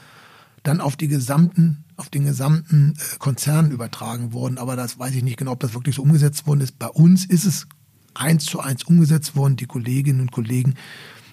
dann 0.63 0.81
auf 0.81 0.97
die 0.97 1.09
gesamten, 1.09 1.85
auf 1.97 2.11
den 2.11 2.25
gesamten 2.25 2.95
äh, 2.97 3.19
Konzern 3.19 3.71
übertragen 3.71 4.33
worden. 4.33 4.59
Aber 4.59 4.77
das 4.77 4.99
weiß 4.99 5.15
ich 5.15 5.23
nicht 5.23 5.39
genau, 5.39 5.53
ob 5.53 5.61
das 5.61 5.75
wirklich 5.75 5.97
so 5.97 6.03
umgesetzt 6.03 6.47
worden 6.47 6.61
ist. 6.61 6.79
Bei 6.79 6.89
uns 6.89 7.25
ist 7.25 7.45
es 7.45 7.67
eins 8.15 8.45
zu 8.45 8.61
eins 8.61 8.85
umgesetzt 8.85 9.37
worden. 9.37 9.57
Die 9.57 9.67
Kolleginnen 9.67 10.21
und 10.21 10.33
Kollegen, 10.33 10.75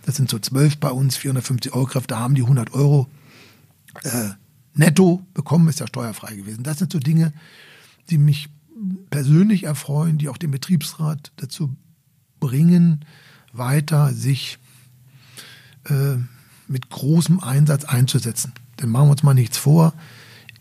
das 0.06 0.16
sind 0.16 0.30
so 0.30 0.40
zwölf 0.40 0.78
bei 0.78 0.90
uns, 0.90 1.18
450 1.18 1.74
Euro 1.74 1.86
Kräfte, 1.86 2.20
haben 2.20 2.36
die 2.36 2.44
100 2.44 2.74
Euro 2.74 3.08
äh, 4.04 4.30
netto 4.74 5.26
bekommen, 5.34 5.68
ist 5.68 5.80
ja 5.80 5.88
steuerfrei 5.88 6.36
gewesen. 6.36 6.64
Das 6.64 6.80
sind 6.80 6.92
so 6.92 7.00
Dinge, 7.00 7.34
die 8.10 8.18
mich 8.18 8.50
persönlich 9.10 9.64
erfreuen, 9.64 10.18
die 10.18 10.30
auch 10.30 10.38
den 10.38 10.52
Betriebsrat 10.52 11.32
dazu 11.38 11.76
bringen, 12.40 13.06
weiter 13.52 14.14
sich 14.14 14.60
äh, 15.86 16.18
mit 16.68 16.90
großem 16.90 17.40
Einsatz 17.40 17.86
einzusetzen. 17.86 18.54
Denn 18.82 18.90
machen 18.90 19.08
wir 19.08 19.12
uns 19.12 19.24
mal 19.24 19.34
nichts 19.34 19.58
vor. 19.58 19.94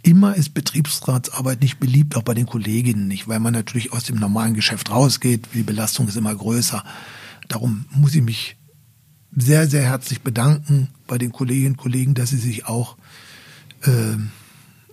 Immer 0.02 0.36
ist 0.36 0.54
Betriebsratsarbeit 0.54 1.60
nicht 1.60 1.80
beliebt, 1.80 2.16
auch 2.16 2.22
bei 2.22 2.34
den 2.34 2.46
Kolleginnen 2.46 3.08
nicht, 3.08 3.26
weil 3.26 3.40
man 3.40 3.52
natürlich 3.52 3.92
aus 3.92 4.04
dem 4.04 4.16
normalen 4.16 4.54
Geschäft 4.54 4.90
rausgeht. 4.90 5.48
Die 5.52 5.62
Belastung 5.62 6.06
ist 6.06 6.16
immer 6.16 6.34
größer. 6.34 6.84
Darum 7.48 7.86
muss 7.90 8.14
ich 8.14 8.22
mich 8.22 8.56
sehr, 9.34 9.68
sehr 9.68 9.82
herzlich 9.82 10.22
bedanken 10.22 10.88
bei 11.06 11.18
den 11.18 11.32
Kolleginnen 11.32 11.72
und 11.72 11.76
Kollegen, 11.76 12.14
dass 12.14 12.30
sie 12.30 12.38
sich 12.38 12.66
auch 12.66 12.96
äh, 13.82 14.16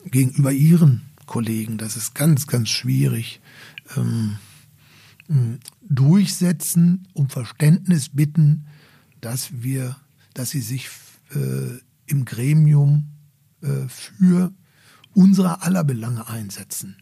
gegenüber 0.10 0.52
ihren 0.52 1.02
Kollegen, 1.26 1.78
das 1.78 1.96
ist 1.96 2.14
ganz, 2.16 2.48
ganz 2.48 2.70
schwierig, 2.70 3.40
ähm, 3.96 4.38
durchsetzen, 5.82 7.08
um 7.14 7.30
Verständnis 7.30 8.10
bitten, 8.10 8.66
dass 9.22 9.64
wir, 9.64 9.96
dass 10.34 10.50
sie 10.50 10.62
sich 10.62 10.90
äh, 11.34 11.80
im 12.08 12.26
Gremium 12.26 13.13
für 13.88 14.52
unsere 15.14 15.62
aller 15.62 15.84
Belange 15.84 16.28
einsetzen 16.28 16.98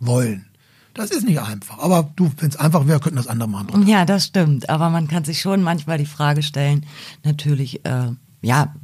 wollen. 0.00 0.46
Das 0.94 1.10
ist 1.10 1.24
nicht 1.24 1.40
einfach. 1.40 1.78
Aber 1.78 2.12
du, 2.16 2.30
wenn 2.36 2.50
es 2.50 2.56
einfach 2.56 2.86
wäre, 2.86 3.00
könnten 3.00 3.16
das 3.16 3.26
andere 3.26 3.48
machen. 3.48 3.86
Ja, 3.86 4.04
das 4.04 4.26
stimmt. 4.26 4.68
Aber 4.68 4.90
man 4.90 5.08
kann 5.08 5.24
sich 5.24 5.40
schon 5.40 5.62
manchmal 5.62 5.98
die 5.98 6.06
Frage 6.06 6.42
stellen, 6.42 6.84
natürlich, 7.24 7.84
äh, 7.86 8.10
ja, 8.42 8.74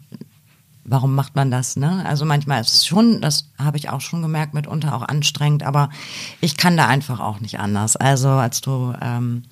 warum 0.85 1.15
macht 1.15 1.37
man 1.37 1.51
das? 1.51 1.77
Ne? 1.77 2.05
Also 2.07 2.25
manchmal 2.25 2.63
ist 2.63 2.73
es 2.73 2.87
schon, 2.87 3.21
das 3.21 3.51
habe 3.59 3.77
ich 3.77 3.91
auch 3.91 4.01
schon 4.01 4.23
gemerkt, 4.23 4.55
mitunter 4.55 4.95
auch 4.95 5.03
anstrengend, 5.03 5.63
aber 5.63 5.91
ich 6.41 6.57
kann 6.57 6.79
da 6.79 6.87
einfach 6.87 7.21
auch 7.21 7.41
nicht 7.41 7.61
anders. 7.61 7.97
Also 7.97 8.31
als 8.31 8.63
du 8.63 8.95
ähm, 9.03 9.43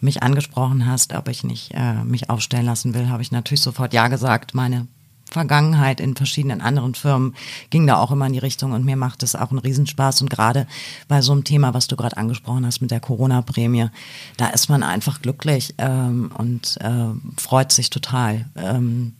mich 0.00 0.22
angesprochen 0.22 0.86
hast, 0.86 1.14
ob 1.14 1.28
ich 1.28 1.44
nicht 1.44 1.72
äh, 1.74 2.02
mich 2.02 2.28
aufstellen 2.28 2.66
lassen 2.66 2.92
will, 2.92 3.08
habe 3.08 3.22
ich 3.22 3.30
natürlich 3.30 3.62
sofort 3.62 3.94
ja 3.94 4.08
gesagt. 4.08 4.54
Meine 4.54 4.88
Vergangenheit 5.30 6.00
in 6.00 6.16
verschiedenen 6.16 6.60
anderen 6.60 6.94
Firmen 6.94 7.34
ging 7.70 7.86
da 7.86 7.96
auch 7.96 8.10
immer 8.10 8.26
in 8.26 8.32
die 8.32 8.38
Richtung 8.38 8.72
und 8.72 8.84
mir 8.84 8.96
macht 8.96 9.22
es 9.22 9.34
auch 9.34 9.50
einen 9.50 9.58
Riesenspaß 9.58 10.22
und 10.22 10.30
gerade 10.30 10.66
bei 11.08 11.22
so 11.22 11.32
einem 11.32 11.44
Thema, 11.44 11.74
was 11.74 11.86
du 11.86 11.96
gerade 11.96 12.16
angesprochen 12.16 12.66
hast 12.66 12.80
mit 12.80 12.90
der 12.90 13.00
Corona-Prämie, 13.00 13.88
da 14.36 14.48
ist 14.48 14.68
man 14.68 14.82
einfach 14.82 15.22
glücklich 15.22 15.74
ähm, 15.78 16.30
und 16.36 16.78
äh, 16.80 17.40
freut 17.40 17.72
sich 17.72 17.90
total. 17.90 18.46
Ähm, 18.56 19.14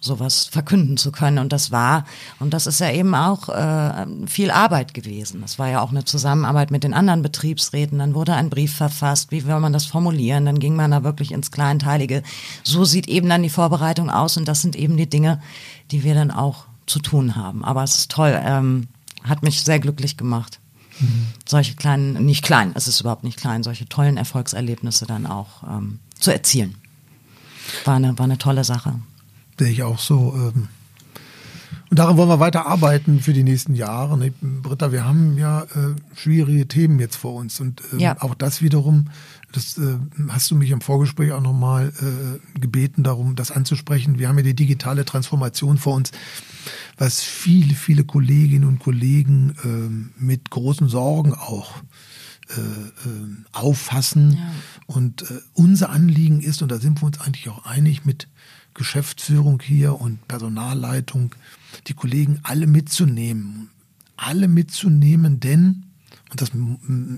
sowas 0.00 0.48
verkünden 0.50 0.96
zu 0.96 1.12
können. 1.12 1.38
Und 1.38 1.52
das 1.52 1.70
war, 1.70 2.04
und 2.38 2.54
das 2.54 2.66
ist 2.66 2.80
ja 2.80 2.90
eben 2.90 3.14
auch 3.14 3.48
äh, 3.50 4.06
viel 4.26 4.50
Arbeit 4.50 4.94
gewesen. 4.94 5.42
Das 5.42 5.58
war 5.58 5.68
ja 5.68 5.82
auch 5.82 5.90
eine 5.90 6.04
Zusammenarbeit 6.04 6.70
mit 6.70 6.84
den 6.84 6.94
anderen 6.94 7.22
Betriebsräten. 7.22 7.98
Dann 7.98 8.14
wurde 8.14 8.34
ein 8.34 8.50
Brief 8.50 8.74
verfasst, 8.74 9.30
wie 9.30 9.46
will 9.46 9.60
man 9.60 9.74
das 9.74 9.84
formulieren? 9.84 10.46
Dann 10.46 10.58
ging 10.58 10.74
man 10.74 10.90
da 10.90 11.04
wirklich 11.04 11.32
ins 11.32 11.50
Kleinteilige. 11.50 12.22
So 12.64 12.84
sieht 12.84 13.08
eben 13.08 13.28
dann 13.28 13.42
die 13.42 13.50
Vorbereitung 13.50 14.10
aus 14.10 14.36
und 14.36 14.48
das 14.48 14.62
sind 14.62 14.74
eben 14.74 14.96
die 14.96 15.08
Dinge, 15.08 15.40
die 15.90 16.02
wir 16.02 16.14
dann 16.14 16.30
auch 16.30 16.64
zu 16.86 16.98
tun 16.98 17.36
haben. 17.36 17.62
Aber 17.64 17.84
es 17.84 17.96
ist 17.96 18.10
toll, 18.10 18.40
ähm, 18.42 18.88
hat 19.22 19.42
mich 19.42 19.62
sehr 19.62 19.78
glücklich 19.78 20.16
gemacht. 20.16 20.60
Mhm. 20.98 21.26
Solche 21.46 21.74
kleinen, 21.74 22.24
nicht 22.24 22.42
klein, 22.42 22.72
es 22.74 22.88
ist 22.88 23.00
überhaupt 23.00 23.24
nicht 23.24 23.38
klein, 23.38 23.62
solche 23.62 23.86
tollen 23.86 24.16
Erfolgserlebnisse 24.16 25.06
dann 25.06 25.26
auch 25.26 25.62
ähm, 25.62 26.00
zu 26.18 26.32
erzielen. 26.32 26.76
War 27.84 27.96
eine, 27.96 28.18
war 28.18 28.24
eine 28.24 28.38
tolle 28.38 28.64
Sache 28.64 28.94
sehe 29.60 29.70
ich 29.70 29.82
auch 29.82 29.98
so. 29.98 30.34
Ähm, 30.34 30.68
Und 31.90 31.98
daran 31.98 32.16
wollen 32.16 32.28
wir 32.28 32.40
weiter 32.40 32.66
arbeiten 32.66 33.20
für 33.20 33.32
die 33.32 33.42
nächsten 33.42 33.74
Jahre. 33.74 34.16
Ne? 34.16 34.32
Britta, 34.40 34.90
wir 34.90 35.04
haben 35.04 35.36
ja 35.36 35.62
äh, 35.62 35.94
schwierige 36.14 36.66
Themen 36.66 36.98
jetzt 36.98 37.16
vor 37.16 37.34
uns 37.34 37.60
und 37.60 37.82
äh, 37.92 37.98
ja. 37.98 38.16
auch 38.22 38.34
das 38.34 38.62
wiederum, 38.62 39.08
das 39.52 39.76
äh, 39.76 39.98
hast 40.28 40.50
du 40.50 40.54
mich 40.54 40.70
im 40.70 40.80
Vorgespräch 40.80 41.32
auch 41.32 41.42
nochmal 41.42 41.92
äh, 42.00 42.58
gebeten, 42.60 43.02
darum 43.02 43.34
das 43.36 43.50
anzusprechen. 43.50 44.18
Wir 44.18 44.28
haben 44.28 44.38
ja 44.38 44.44
die 44.44 44.54
digitale 44.54 45.04
Transformation 45.04 45.76
vor 45.78 45.94
uns, 45.94 46.12
was 46.96 47.20
viele, 47.20 47.74
viele 47.74 48.04
Kolleginnen 48.04 48.68
und 48.68 48.78
Kollegen 48.78 49.56
äh, 49.64 50.24
mit 50.24 50.50
großen 50.50 50.88
Sorgen 50.88 51.34
auch 51.34 51.82
äh, 52.56 52.60
äh, 52.60 53.36
auffassen. 53.52 54.32
Ja. 54.32 54.52
Und 54.86 55.22
äh, 55.22 55.40
unser 55.54 55.90
Anliegen 55.90 56.40
ist, 56.40 56.62
und 56.62 56.70
da 56.70 56.78
sind 56.78 57.02
wir 57.02 57.06
uns 57.06 57.20
eigentlich 57.20 57.48
auch 57.48 57.66
einig 57.66 58.04
mit 58.06 58.28
Geschäftsführung 58.80 59.60
hier 59.62 60.00
und 60.00 60.26
Personalleitung, 60.26 61.34
die 61.86 61.92
Kollegen 61.92 62.40
alle 62.44 62.66
mitzunehmen. 62.66 63.68
Alle 64.16 64.48
mitzunehmen, 64.48 65.38
denn, 65.38 65.84
und 66.30 66.40
das 66.40 66.50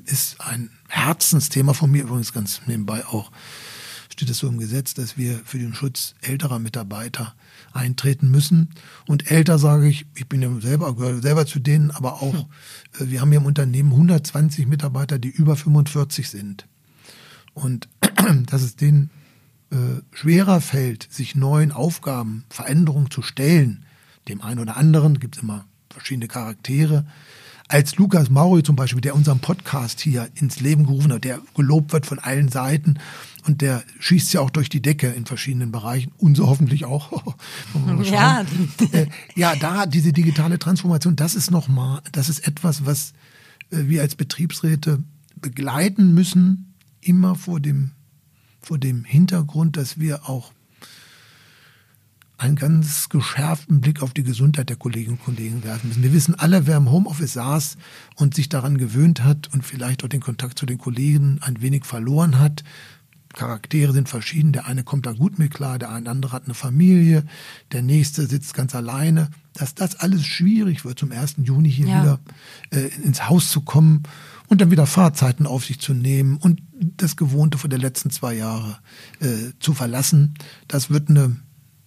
ist 0.06 0.40
ein 0.40 0.70
Herzensthema 0.88 1.72
von 1.72 1.92
mir 1.92 2.02
übrigens 2.02 2.32
ganz 2.32 2.62
nebenbei 2.66 3.06
auch, 3.06 3.30
steht 4.08 4.28
es 4.28 4.38
so 4.38 4.48
im 4.48 4.58
Gesetz, 4.58 4.94
dass 4.94 5.16
wir 5.16 5.40
für 5.44 5.58
den 5.58 5.72
Schutz 5.72 6.16
älterer 6.20 6.58
Mitarbeiter 6.58 7.32
eintreten 7.72 8.28
müssen. 8.28 8.70
Und 9.06 9.30
älter 9.30 9.60
sage 9.60 9.88
ich, 9.88 10.04
ich 10.16 10.28
bin 10.28 10.42
ja 10.42 10.50
selber, 10.60 10.96
gehöre 10.96 11.22
selber 11.22 11.46
zu 11.46 11.60
denen, 11.60 11.92
aber 11.92 12.22
auch, 12.22 12.48
hm. 12.96 13.10
wir 13.10 13.20
haben 13.20 13.30
hier 13.30 13.40
im 13.40 13.46
Unternehmen 13.46 13.92
120 13.92 14.66
Mitarbeiter, 14.66 15.20
die 15.20 15.30
über 15.30 15.54
45 15.54 16.28
sind. 16.28 16.66
Und 17.54 17.88
dass 18.46 18.62
es 18.62 18.74
denen 18.74 19.10
äh, 19.72 20.02
schwerer 20.12 20.60
fällt, 20.60 21.08
sich 21.10 21.34
neuen 21.34 21.72
Aufgaben, 21.72 22.44
Veränderungen 22.50 23.10
zu 23.10 23.22
stellen, 23.22 23.84
dem 24.28 24.42
einen 24.42 24.60
oder 24.60 24.76
anderen, 24.76 25.18
gibt 25.18 25.36
es 25.36 25.42
immer 25.42 25.64
verschiedene 25.90 26.28
Charaktere, 26.28 27.06
als 27.68 27.96
Lukas 27.96 28.28
Mauri 28.28 28.62
zum 28.62 28.76
Beispiel, 28.76 29.00
der 29.00 29.14
unseren 29.14 29.38
Podcast 29.38 30.00
hier 30.00 30.28
ins 30.34 30.60
Leben 30.60 30.84
gerufen 30.84 31.10
hat, 31.10 31.24
der 31.24 31.40
gelobt 31.54 31.94
wird 31.94 32.04
von 32.04 32.18
allen 32.18 32.48
Seiten 32.48 32.98
und 33.46 33.62
der 33.62 33.82
schießt 33.98 34.34
ja 34.34 34.40
auch 34.40 34.50
durch 34.50 34.68
die 34.68 34.82
Decke 34.82 35.08
in 35.08 35.24
verschiedenen 35.24 35.72
Bereichen, 35.72 36.12
unser 36.18 36.48
hoffentlich 36.48 36.84
auch. 36.84 37.34
ja. 38.04 38.44
Äh, 38.92 39.06
ja, 39.34 39.56
da 39.56 39.86
diese 39.86 40.12
digitale 40.12 40.58
Transformation, 40.58 41.16
das 41.16 41.34
ist 41.34 41.50
nochmal, 41.50 42.02
das 42.12 42.28
ist 42.28 42.46
etwas, 42.46 42.84
was 42.84 43.14
äh, 43.70 43.88
wir 43.88 44.02
als 44.02 44.16
Betriebsräte 44.16 45.02
begleiten 45.36 46.12
müssen, 46.12 46.74
immer 47.00 47.34
vor 47.36 47.58
dem, 47.58 47.92
vor 48.62 48.78
dem 48.78 49.04
Hintergrund, 49.04 49.76
dass 49.76 49.98
wir 49.98 50.28
auch 50.28 50.52
einen 52.42 52.56
ganz 52.56 53.08
geschärften 53.08 53.80
Blick 53.80 54.02
auf 54.02 54.12
die 54.12 54.24
Gesundheit 54.24 54.68
der 54.68 54.76
Kolleginnen 54.76 55.16
und 55.16 55.24
Kollegen 55.24 55.62
werfen 55.62 55.88
müssen. 55.88 56.02
Wir 56.02 56.12
wissen 56.12 56.34
alle, 56.34 56.66
wer 56.66 56.76
im 56.76 56.90
Homeoffice 56.90 57.34
saß 57.34 57.76
und 58.16 58.34
sich 58.34 58.48
daran 58.48 58.78
gewöhnt 58.78 59.22
hat 59.22 59.52
und 59.52 59.64
vielleicht 59.64 60.02
auch 60.02 60.08
den 60.08 60.20
Kontakt 60.20 60.58
zu 60.58 60.66
den 60.66 60.78
Kollegen 60.78 61.38
ein 61.40 61.62
wenig 61.62 61.84
verloren 61.84 62.40
hat. 62.40 62.64
Charaktere 63.32 63.92
sind 63.92 64.08
verschieden. 64.08 64.52
Der 64.52 64.66
eine 64.66 64.84
kommt 64.84 65.06
da 65.06 65.12
gut 65.12 65.38
mit 65.38 65.52
klar, 65.52 65.78
der 65.78 65.90
andere 65.90 66.32
hat 66.32 66.44
eine 66.44 66.54
Familie, 66.54 67.24
der 67.72 67.82
nächste 67.82 68.26
sitzt 68.26 68.54
ganz 68.54 68.74
alleine. 68.74 69.30
Dass 69.54 69.74
das 69.74 69.96
alles 69.96 70.24
schwierig 70.24 70.84
wird, 70.84 70.98
zum 70.98 71.12
1. 71.12 71.36
Juni 71.38 71.70
hier 71.70 71.86
ja. 71.86 72.02
wieder 72.02 72.20
äh, 72.70 72.88
ins 73.02 73.28
Haus 73.28 73.50
zu 73.50 73.60
kommen 73.60 74.02
und 74.48 74.60
dann 74.60 74.70
wieder 74.70 74.86
Fahrzeiten 74.86 75.46
auf 75.46 75.64
sich 75.64 75.78
zu 75.78 75.92
nehmen 75.92 76.36
und 76.38 76.62
das 76.72 77.16
Gewohnte 77.16 77.58
von 77.58 77.70
der 77.70 77.78
letzten 77.78 78.10
zwei 78.10 78.34
Jahre 78.34 78.78
äh, 79.20 79.52
zu 79.60 79.74
verlassen, 79.74 80.34
das 80.68 80.90
wird 80.90 81.10
eine 81.10 81.36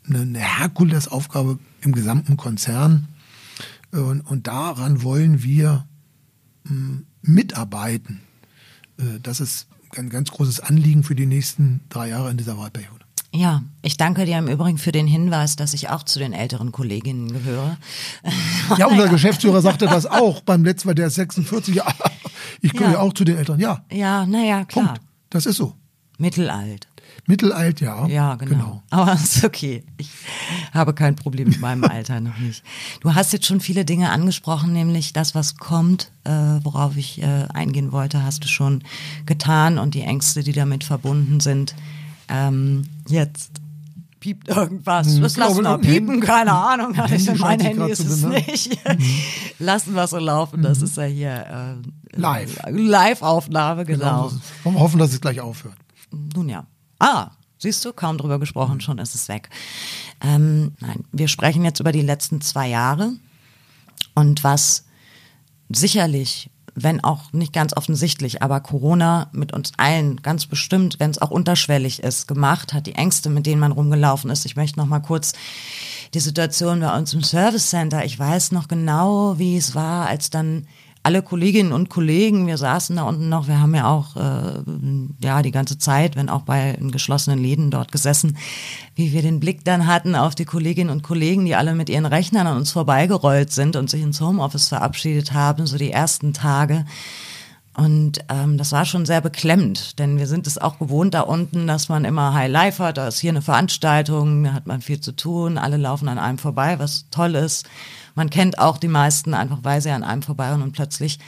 eine 0.09 0.39
Herkulesaufgabe 0.39 1.59
im 1.81 1.91
gesamten 1.91 2.37
Konzern. 2.37 3.07
Und, 3.91 4.21
und 4.21 4.47
daran 4.47 5.03
wollen 5.03 5.43
wir 5.43 5.87
hm, 6.67 7.05
mitarbeiten. 7.21 8.21
Äh, 8.97 9.19
das 9.21 9.39
ist 9.39 9.67
ein 9.97 10.09
ganz 10.09 10.31
großes 10.31 10.59
Anliegen 10.59 11.03
für 11.03 11.15
die 11.15 11.25
nächsten 11.25 11.81
drei 11.89 12.09
Jahre 12.09 12.31
in 12.31 12.37
dieser 12.37 12.57
Wahlperiode. 12.57 13.05
Ja, 13.35 13.63
ich 13.81 13.97
danke 13.97 14.25
dir 14.25 14.37
im 14.37 14.47
Übrigen 14.47 14.77
für 14.77 14.93
den 14.93 15.07
Hinweis, 15.07 15.57
dass 15.57 15.73
ich 15.73 15.89
auch 15.89 16.03
zu 16.03 16.19
den 16.19 16.31
älteren 16.31 16.71
Kolleginnen 16.71 17.31
gehöre. 17.31 17.77
Ja, 18.77 18.87
unser 18.87 19.09
Geschäftsführer 19.09 19.61
sagte 19.61 19.85
das 19.85 20.07
auch 20.07 20.41
beim 20.41 20.65
letzten 20.65 20.87
Mal, 20.87 20.95
der 20.95 21.07
ist 21.07 21.15
46. 21.15 21.75
Ja, 21.75 21.85
ich 22.61 22.73
gehöre 22.73 22.93
ja. 22.93 22.99
auch 22.99 23.13
zu 23.13 23.23
den 23.23 23.37
Älteren, 23.37 23.59
ja. 23.59 23.85
Ja, 23.91 24.25
naja, 24.25 24.65
klar. 24.65 24.85
Punkt. 24.85 25.01
Das 25.29 25.45
ist 25.45 25.57
so. 25.57 25.75
Mittelalt. 26.17 26.87
Mittelalt, 27.27 27.81
ja. 27.81 28.07
Ja, 28.07 28.35
genau. 28.35 28.51
genau. 28.51 28.83
Aber 28.89 29.13
ist 29.23 29.43
okay. 29.43 29.83
Ich 29.97 30.09
habe 30.73 30.93
kein 30.93 31.15
Problem 31.15 31.49
mit 31.49 31.59
meinem 31.59 31.83
Alter 31.83 32.19
noch 32.19 32.37
nicht. 32.37 32.63
Du 33.01 33.15
hast 33.15 33.33
jetzt 33.33 33.45
schon 33.45 33.59
viele 33.59 33.85
Dinge 33.85 34.11
angesprochen, 34.11 34.73
nämlich 34.73 35.13
das, 35.13 35.33
was 35.35 35.57
kommt, 35.57 36.11
äh, 36.23 36.31
worauf 36.31 36.97
ich 36.97 37.21
äh, 37.21 37.47
eingehen 37.53 37.91
wollte, 37.91 38.23
hast 38.23 38.43
du 38.43 38.47
schon 38.47 38.83
getan 39.25 39.77
und 39.77 39.95
die 39.95 40.01
Ängste, 40.01 40.43
die 40.43 40.53
damit 40.53 40.83
verbunden 40.83 41.39
sind. 41.39 41.75
Ähm, 42.29 42.83
jetzt 43.07 43.61
piept 44.19 44.47
irgendwas. 44.47 45.07
Hm, 45.07 45.21
das 45.21 45.37
lassen 45.37 45.63
wir 45.63 45.77
piepen, 45.77 46.19
keine 46.19 46.51
Ahnung. 46.51 46.97
Also 46.97 47.33
mein 47.35 47.59
Handy 47.59 47.91
ist 47.91 47.99
es 47.99 48.23
nicht. 48.23 48.87
Mhm. 48.87 49.03
lassen 49.59 49.93
wir 49.93 50.07
so 50.07 50.17
laufen. 50.17 50.63
Das 50.63 50.79
mhm. 50.79 50.85
ist 50.85 50.97
ja 50.97 51.03
hier 51.03 51.77
äh, 52.13 52.19
live. 52.19 52.59
Live-Aufnahme, 52.67 53.85
genau. 53.85 54.29
genau. 54.29 54.41
Wir 54.63 54.79
hoffen, 54.79 54.99
dass 54.99 55.13
es 55.13 55.21
gleich 55.21 55.39
aufhört. 55.41 55.77
Nun 56.11 56.49
ja. 56.49 56.65
Ah, 56.99 57.31
siehst 57.57 57.83
du, 57.85 57.93
kaum 57.93 58.17
drüber 58.17 58.39
gesprochen, 58.39 58.81
schon 58.81 58.97
ist 58.99 59.15
es 59.15 59.27
weg. 59.27 59.49
Ähm, 60.21 60.73
nein, 60.79 61.03
wir 61.11 61.27
sprechen 61.27 61.63
jetzt 61.63 61.79
über 61.79 61.91
die 61.91 62.01
letzten 62.01 62.41
zwei 62.41 62.67
Jahre 62.67 63.13
und 64.13 64.43
was 64.43 64.85
sicherlich, 65.69 66.49
wenn 66.73 67.03
auch 67.03 67.31
nicht 67.31 67.53
ganz 67.53 67.75
offensichtlich, 67.75 68.41
aber 68.41 68.59
Corona 68.59 69.29
mit 69.31 69.53
uns 69.53 69.71
allen 69.77 70.21
ganz 70.21 70.45
bestimmt, 70.45 70.99
wenn 70.99 71.11
es 71.11 71.21
auch 71.21 71.31
unterschwellig 71.31 72.03
ist, 72.03 72.27
gemacht 72.27 72.73
hat, 72.73 72.85
die 72.85 72.95
Ängste, 72.95 73.29
mit 73.29 73.45
denen 73.45 73.61
man 73.61 73.71
rumgelaufen 73.71 74.29
ist. 74.29 74.45
Ich 74.45 74.55
möchte 74.55 74.79
noch 74.79 74.85
mal 74.85 74.99
kurz 74.99 75.33
die 76.13 76.19
Situation 76.19 76.81
bei 76.81 76.95
uns 76.97 77.13
im 77.13 77.23
Service 77.23 77.69
Center. 77.69 78.03
Ich 78.05 78.17
weiß 78.17 78.51
noch 78.51 78.67
genau, 78.67 79.39
wie 79.39 79.57
es 79.57 79.75
war, 79.75 80.07
als 80.07 80.29
dann 80.29 80.67
alle 81.05 81.21
Kolleginnen 81.21 81.71
und 81.71 81.89
Kollegen, 81.89 82.47
wir 82.47 82.57
saßen 82.57 82.95
da 82.95 83.03
unten 83.03 83.29
noch, 83.29 83.47
wir 83.47 83.59
haben 83.59 83.75
ja 83.75 83.87
auch 83.87 84.15
äh, 84.15 84.63
ja 85.23 85.43
die 85.43 85.51
ganze 85.51 85.77
Zeit, 85.77 86.15
wenn 86.15 86.29
auch 86.29 86.41
bei 86.41 86.75
geschlossenen 86.81 87.37
Läden 87.37 87.69
dort 87.69 87.91
gesessen, 87.91 88.37
wie 88.95 89.13
wir 89.13 89.21
den 89.21 89.39
Blick 89.39 89.63
dann 89.63 89.85
hatten 89.85 90.15
auf 90.15 90.33
die 90.33 90.45
Kolleginnen 90.45 90.89
und 90.89 91.03
Kollegen, 91.03 91.45
die 91.45 91.53
alle 91.53 91.75
mit 91.75 91.89
ihren 91.89 92.07
Rechnern 92.07 92.47
an 92.47 92.57
uns 92.57 92.71
vorbeigerollt 92.71 93.51
sind 93.51 93.75
und 93.75 93.87
sich 93.87 94.01
ins 94.01 94.19
Homeoffice 94.19 94.69
verabschiedet 94.69 95.33
haben, 95.33 95.67
so 95.67 95.77
die 95.77 95.91
ersten 95.91 96.33
Tage. 96.33 96.85
Und 97.77 98.19
ähm, 98.29 98.57
das 98.57 98.71
war 98.71 98.85
schon 98.85 99.05
sehr 99.05 99.19
beklemmend, 99.19 99.99
denn 99.99 100.17
wir 100.17 100.27
sind 100.27 100.47
es 100.47 100.57
auch 100.57 100.79
gewohnt 100.79 101.13
da 101.13 101.21
unten, 101.21 101.67
dass 101.67 101.89
man 101.89 102.05
immer 102.05 102.33
High 102.33 102.49
Life 102.49 102.81
hat, 102.81 102.97
da 102.97 103.09
ist 103.09 103.19
hier 103.19 103.31
eine 103.31 103.41
Veranstaltung, 103.41 104.45
da 104.45 104.53
hat 104.53 104.65
man 104.65 104.81
viel 104.81 105.01
zu 105.01 105.11
tun, 105.11 105.57
alle 105.57 105.75
laufen 105.75 106.07
an 106.07 106.17
einem 106.17 106.37
vorbei, 106.37 106.79
was 106.79 107.09
toll 107.11 107.35
ist. 107.35 107.65
Man 108.15 108.29
kennt 108.29 108.59
auch 108.59 108.77
die 108.77 108.87
meisten 108.87 109.33
einfach, 109.33 109.59
weil 109.63 109.81
sie 109.81 109.91
an 109.91 110.05
einem 110.05 110.21
vorbei 110.21 110.53
und 110.53 110.71
plötzlich 110.71 111.19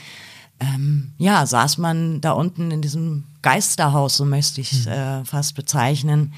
ähm, 0.62 1.12
ja, 1.18 1.46
saß 1.46 1.80
man 1.80 2.22
da 2.22 2.32
unten 2.32 2.72
in 2.72 2.82
diesem 2.82 3.26
Geisterhaus, 3.42 4.16
so 4.16 4.24
möchte 4.24 4.62
ich 4.62 4.86
hm. 4.86 4.92
äh, 4.92 5.26
fast 5.26 5.54
bezeichnen. 5.56 6.34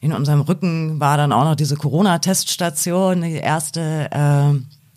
In 0.00 0.12
unserem 0.12 0.42
Rücken 0.42 1.00
war 1.00 1.16
dann 1.16 1.32
auch 1.32 1.44
noch 1.44 1.56
diese 1.56 1.76
Corona-Teststation, 1.76 3.22
die 3.22 3.34
erste 3.34 4.10
äh, 4.10 4.52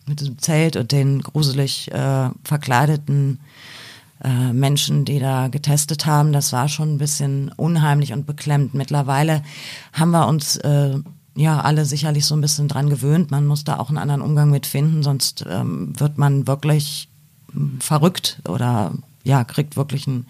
mit 0.08 0.20
dem 0.20 0.38
Zelt 0.38 0.76
und 0.76 0.92
den 0.92 1.22
gruselig 1.22 1.90
äh, 1.92 2.28
verkleideten 2.44 3.40
äh, 4.22 4.52
Menschen, 4.52 5.04
die 5.04 5.18
da 5.18 5.48
getestet 5.48 6.06
haben. 6.06 6.32
Das 6.32 6.52
war 6.52 6.68
schon 6.68 6.94
ein 6.94 6.98
bisschen 6.98 7.50
unheimlich 7.56 8.12
und 8.12 8.26
beklemmt. 8.26 8.74
Mittlerweile 8.74 9.42
haben 9.92 10.10
wir 10.10 10.26
uns 10.28 10.56
äh, 10.58 10.98
ja 11.34 11.60
alle 11.60 11.84
sicherlich 11.84 12.24
so 12.24 12.36
ein 12.36 12.40
bisschen 12.40 12.68
dran 12.68 12.90
gewöhnt. 12.90 13.30
Man 13.30 13.46
muss 13.46 13.64
da 13.64 13.78
auch 13.78 13.88
einen 13.88 13.98
anderen 13.98 14.22
Umgang 14.22 14.50
mit 14.50 14.66
finden, 14.66 15.02
sonst 15.02 15.44
ähm, 15.48 15.98
wird 15.98 16.18
man 16.18 16.46
wirklich 16.46 17.08
hm, 17.52 17.80
verrückt 17.80 18.40
oder 18.48 18.92
ja, 19.24 19.42
kriegt 19.44 19.76
wirklich 19.76 20.06
ein 20.06 20.26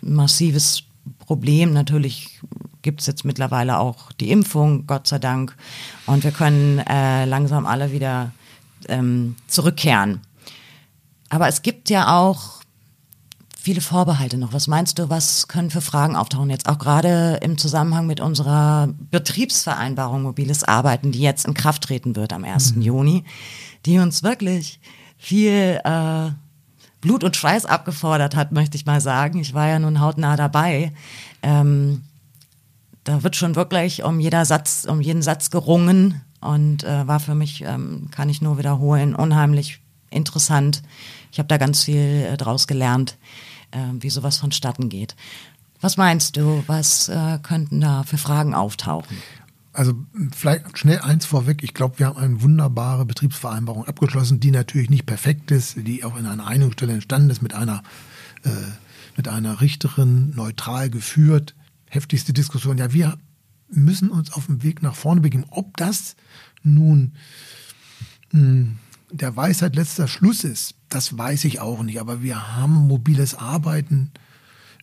massives 0.00 0.84
Problem. 1.18 1.72
Natürlich 1.72 2.40
gibt 2.82 3.00
es 3.00 3.06
jetzt 3.06 3.24
mittlerweile 3.24 3.78
auch 3.78 4.12
die 4.12 4.30
Impfung, 4.30 4.86
Gott 4.86 5.06
sei 5.06 5.18
Dank. 5.18 5.56
Und 6.06 6.24
wir 6.24 6.32
können 6.32 6.78
äh, 6.78 7.24
langsam 7.24 7.66
alle 7.66 7.92
wieder 7.92 8.32
ähm, 8.88 9.36
zurückkehren. 9.46 10.20
Aber 11.28 11.48
es 11.48 11.62
gibt 11.62 11.88
ja 11.88 12.18
auch 12.18 12.61
viele 13.62 13.80
Vorbehalte 13.80 14.38
noch. 14.38 14.52
Was 14.52 14.66
meinst 14.66 14.98
du, 14.98 15.08
was 15.08 15.46
können 15.46 15.70
für 15.70 15.80
Fragen 15.80 16.16
auftauchen 16.16 16.50
jetzt 16.50 16.68
auch 16.68 16.78
gerade 16.78 17.38
im 17.42 17.58
Zusammenhang 17.58 18.06
mit 18.06 18.20
unserer 18.20 18.88
Betriebsvereinbarung 19.10 20.22
mobiles 20.22 20.64
Arbeiten, 20.64 21.12
die 21.12 21.20
jetzt 21.20 21.46
in 21.46 21.54
Kraft 21.54 21.84
treten 21.84 22.16
wird 22.16 22.32
am 22.32 22.44
1. 22.44 22.74
Mhm. 22.74 22.82
Juni, 22.82 23.24
die 23.86 23.98
uns 23.98 24.22
wirklich 24.22 24.80
viel 25.16 25.80
äh, 25.84 26.30
Blut 27.00 27.22
und 27.22 27.36
Schweiß 27.36 27.64
abgefordert 27.66 28.34
hat, 28.34 28.50
möchte 28.50 28.76
ich 28.76 28.84
mal 28.84 29.00
sagen. 29.00 29.38
Ich 29.38 29.54
war 29.54 29.68
ja 29.68 29.78
nun 29.78 30.00
hautnah 30.00 30.36
dabei. 30.36 30.92
Ähm, 31.42 32.02
da 33.04 33.22
wird 33.22 33.36
schon 33.36 33.54
wirklich 33.54 34.02
um 34.02 34.18
jeder 34.18 34.44
Satz, 34.44 34.86
um 34.88 35.00
jeden 35.00 35.22
Satz 35.22 35.50
gerungen 35.50 36.20
und 36.40 36.82
äh, 36.82 37.06
war 37.06 37.20
für 37.20 37.34
mich, 37.34 37.62
ähm, 37.62 38.08
kann 38.10 38.28
ich 38.28 38.42
nur 38.42 38.58
wiederholen, 38.58 39.14
unheimlich 39.14 39.80
interessant. 40.10 40.82
Ich 41.30 41.38
habe 41.38 41.48
da 41.48 41.56
ganz 41.56 41.84
viel 41.84 42.28
äh, 42.32 42.36
draus 42.36 42.66
gelernt, 42.66 43.16
wie 44.00 44.10
sowas 44.10 44.38
vonstatten 44.38 44.88
geht. 44.88 45.16
Was 45.80 45.96
meinst 45.96 46.36
du, 46.36 46.62
was 46.68 47.08
äh, 47.08 47.38
könnten 47.42 47.80
da 47.80 48.04
für 48.04 48.18
Fragen 48.18 48.54
auftauchen? 48.54 49.16
Also 49.72 49.94
vielleicht 50.32 50.78
schnell 50.78 51.00
eins 51.00 51.26
vorweg. 51.26 51.62
Ich 51.62 51.74
glaube, 51.74 51.98
wir 51.98 52.06
haben 52.06 52.18
eine 52.18 52.42
wunderbare 52.42 53.04
Betriebsvereinbarung 53.04 53.86
abgeschlossen, 53.86 54.38
die 54.38 54.50
natürlich 54.50 54.90
nicht 54.90 55.06
perfekt 55.06 55.50
ist, 55.50 55.76
die 55.76 56.04
auch 56.04 56.16
in 56.16 56.26
einer 56.26 56.46
Einigungsstelle 56.46 56.92
entstanden 56.92 57.30
ist 57.30 57.42
mit 57.42 57.54
einer 57.54 57.82
äh, 58.44 58.50
mit 59.16 59.28
einer 59.28 59.60
Richterin 59.60 60.34
neutral 60.34 60.88
geführt. 60.88 61.54
Heftigste 61.88 62.32
Diskussion. 62.32 62.78
Ja, 62.78 62.92
wir 62.92 63.18
müssen 63.68 64.10
uns 64.10 64.32
auf 64.32 64.46
dem 64.46 64.62
Weg 64.62 64.82
nach 64.82 64.94
vorne 64.94 65.20
begeben. 65.20 65.44
Ob 65.50 65.76
das 65.76 66.16
nun 66.62 67.12
mh, 68.30 68.72
der 69.12 69.36
Weisheit 69.36 69.76
letzter 69.76 70.08
Schluss 70.08 70.42
ist, 70.44 70.74
das 70.88 71.16
weiß 71.16 71.44
ich 71.44 71.60
auch 71.60 71.82
nicht. 71.82 72.00
Aber 72.00 72.22
wir 72.22 72.56
haben 72.56 72.88
mobiles 72.88 73.34
Arbeiten 73.34 74.10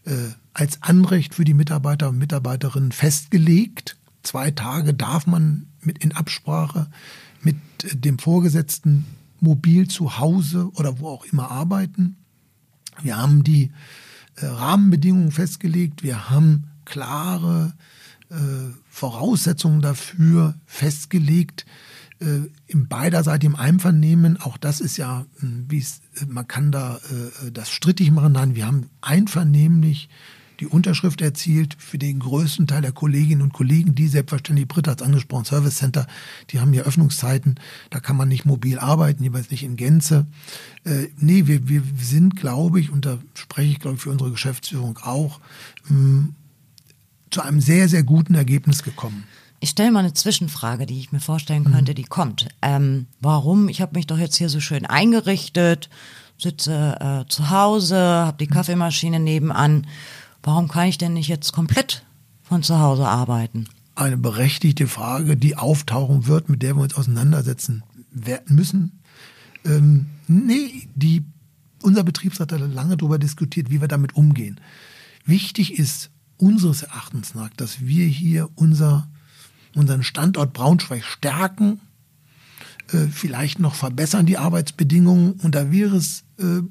äh, 0.05 0.29
als 0.53 0.81
Anrecht 0.81 1.35
für 1.35 1.43
die 1.43 1.53
Mitarbeiter 1.53 2.09
und 2.09 2.17
Mitarbeiterinnen 2.17 2.91
festgelegt. 2.91 3.97
Zwei 4.23 4.51
Tage 4.51 4.93
darf 4.93 5.27
man 5.27 5.67
mit 5.81 6.03
in 6.03 6.11
Absprache 6.11 6.87
mit 7.41 7.57
dem 7.91 8.19
Vorgesetzten 8.19 9.05
mobil 9.39 9.87
zu 9.87 10.19
Hause 10.19 10.69
oder 10.75 10.99
wo 10.99 11.07
auch 11.07 11.25
immer 11.25 11.49
arbeiten. 11.49 12.17
Wir 13.01 13.17
haben 13.17 13.43
die 13.43 13.71
äh, 14.35 14.45
Rahmenbedingungen 14.45 15.31
festgelegt. 15.31 16.03
Wir 16.03 16.29
haben 16.29 16.67
klare 16.85 17.73
äh, 18.29 18.35
Voraussetzungen 18.89 19.81
dafür 19.81 20.55
festgelegt 20.65 21.65
äh, 22.19 22.49
im 22.67 22.88
beiderseitigen 22.88 23.55
Einvernehmen. 23.55 24.38
Auch 24.38 24.58
das 24.58 24.82
ist 24.82 24.97
ja, 24.97 25.25
hm, 25.39 25.65
wie 25.69 25.79
es, 25.79 26.01
man 26.27 26.47
kann 26.47 26.71
da 26.71 26.97
äh, 26.97 27.51
das 27.51 27.69
strittig 27.69 28.12
machen. 28.12 28.34
Nein, 28.34 28.55
wir 28.55 28.65
haben 28.65 28.89
einvernehmlich 29.01 30.10
die 30.60 30.67
Unterschrift 30.67 31.21
erzielt 31.21 31.75
für 31.79 31.97
den 31.97 32.19
größten 32.19 32.67
Teil 32.67 32.82
der 32.82 32.91
Kolleginnen 32.91 33.41
und 33.41 33.53
Kollegen, 33.53 33.95
die 33.95 34.08
selbstverständlich, 34.08 34.67
Britta 34.67 34.91
hat 34.91 35.01
es 35.01 35.08
angesprochen, 35.08 35.45
Service 35.45 35.77
Center, 35.77 36.05
die 36.49 36.60
haben 36.60 36.73
hier 36.73 36.84
Öffnungszeiten, 36.84 37.55
da 37.89 37.99
kann 37.99 38.17
man 38.17 38.27
nicht 38.27 38.45
mobil 38.45 38.77
arbeiten, 38.77 39.23
jeweils 39.23 39.51
nicht 39.51 39.63
in 39.63 39.77
Gänze. 39.77 40.27
Äh, 40.84 41.08
nee, 41.17 41.47
wir, 41.47 41.69
wir 41.69 41.82
sind, 41.97 42.36
glaube 42.36 42.79
ich, 42.79 42.91
und 42.91 43.05
da 43.05 43.19
spreche 43.34 43.71
ich, 43.71 43.79
glaube 43.79 43.95
ich, 43.95 44.01
für 44.01 44.10
unsere 44.10 44.32
Geschäftsführung 44.32 44.97
auch, 44.97 45.39
mh, 45.88 45.89
hm, 45.89 46.36
zu 47.32 47.41
einem 47.41 47.62
sehr, 47.62 47.88
sehr 47.88 48.03
guten 48.03 48.34
Ergebnis 48.34 48.84
gekommen. 48.84 49.23
Ich 49.60 49.72
stelle 49.72 49.91
mal 49.91 50.00
eine 50.00 50.13
Zwischenfrage, 50.13 50.86
die 50.86 51.00
ich 51.00 51.12
mir 51.12 51.19
vorstellen 51.19 51.63
mhm. 51.63 51.74
könnte, 51.74 51.93
die 51.93 52.04
kommt. 52.04 52.48
Ähm, 52.62 53.08
warum? 53.19 53.69
Ich 53.69 53.82
habe 53.82 53.95
mich 53.95 54.08
doch 54.08 54.17
jetzt 54.17 54.38
hier 54.38 54.50
so 54.50 54.60
schön 54.60 54.86
eingerichtet, 54.86 55.89
sitze 56.38 56.98
äh, 57.00 57.30
zu 57.30 57.50
Hause, 57.50 57.98
habe 57.98 58.38
die 58.38 58.48
Kaffeemaschine 58.48 59.19
nebenan 59.19 59.86
warum 60.43 60.67
kann 60.67 60.88
ich 60.88 60.98
denn 60.98 61.13
nicht 61.13 61.28
jetzt 61.28 61.52
komplett 61.52 62.06
von 62.41 62.63
zu 62.63 62.80
Hause 62.80 63.08
arbeiten? 63.08 63.67
Eine 63.95 64.17
berechtigte 64.17 64.88
Frage, 64.88 65.36
die 65.36 65.56
auftauchen 65.56 66.28
wird, 66.28 66.50
mit 66.50 66.63
der 66.63 66.76
wir 66.76 66.84
uns 66.84 66.95
auseinandersetzen 66.95 67.84
werden 68.12 68.56
müssen. 68.56 69.02
Ähm, 69.65 70.08
nee, 70.28 70.88
die, 70.95 71.24
unser 71.82 72.04
Betriebsrat 72.04 72.52
hat 72.52 72.62
lange 72.62 72.95
darüber 72.95 73.19
diskutiert, 73.19 73.69
wie 73.69 73.82
wir 73.82 73.88
damit 73.88 74.15
umgehen. 74.15 74.60
Wichtig 75.26 75.78
ist 75.78 76.10
unseres 76.38 76.84
Erachtens 76.84 77.36
nach, 77.36 77.50
dass 77.50 77.82
wir 77.82 78.06
hier 78.06 78.50
unser, 78.56 79.10
unseren 79.75 80.03
Standort 80.03 80.53
Braunschweig 80.53 81.03
stärken, 81.03 81.79
äh, 82.91 83.08
vielleicht 83.12 83.60
noch 83.60 83.75
verbessern 83.75 84.25
die 84.25 84.38
Arbeitsbedingungen. 84.38 85.34
Und 85.34 85.55
da 85.55 85.71
wäre 85.71 85.95
es 85.97 86.23
äh, 86.39 86.62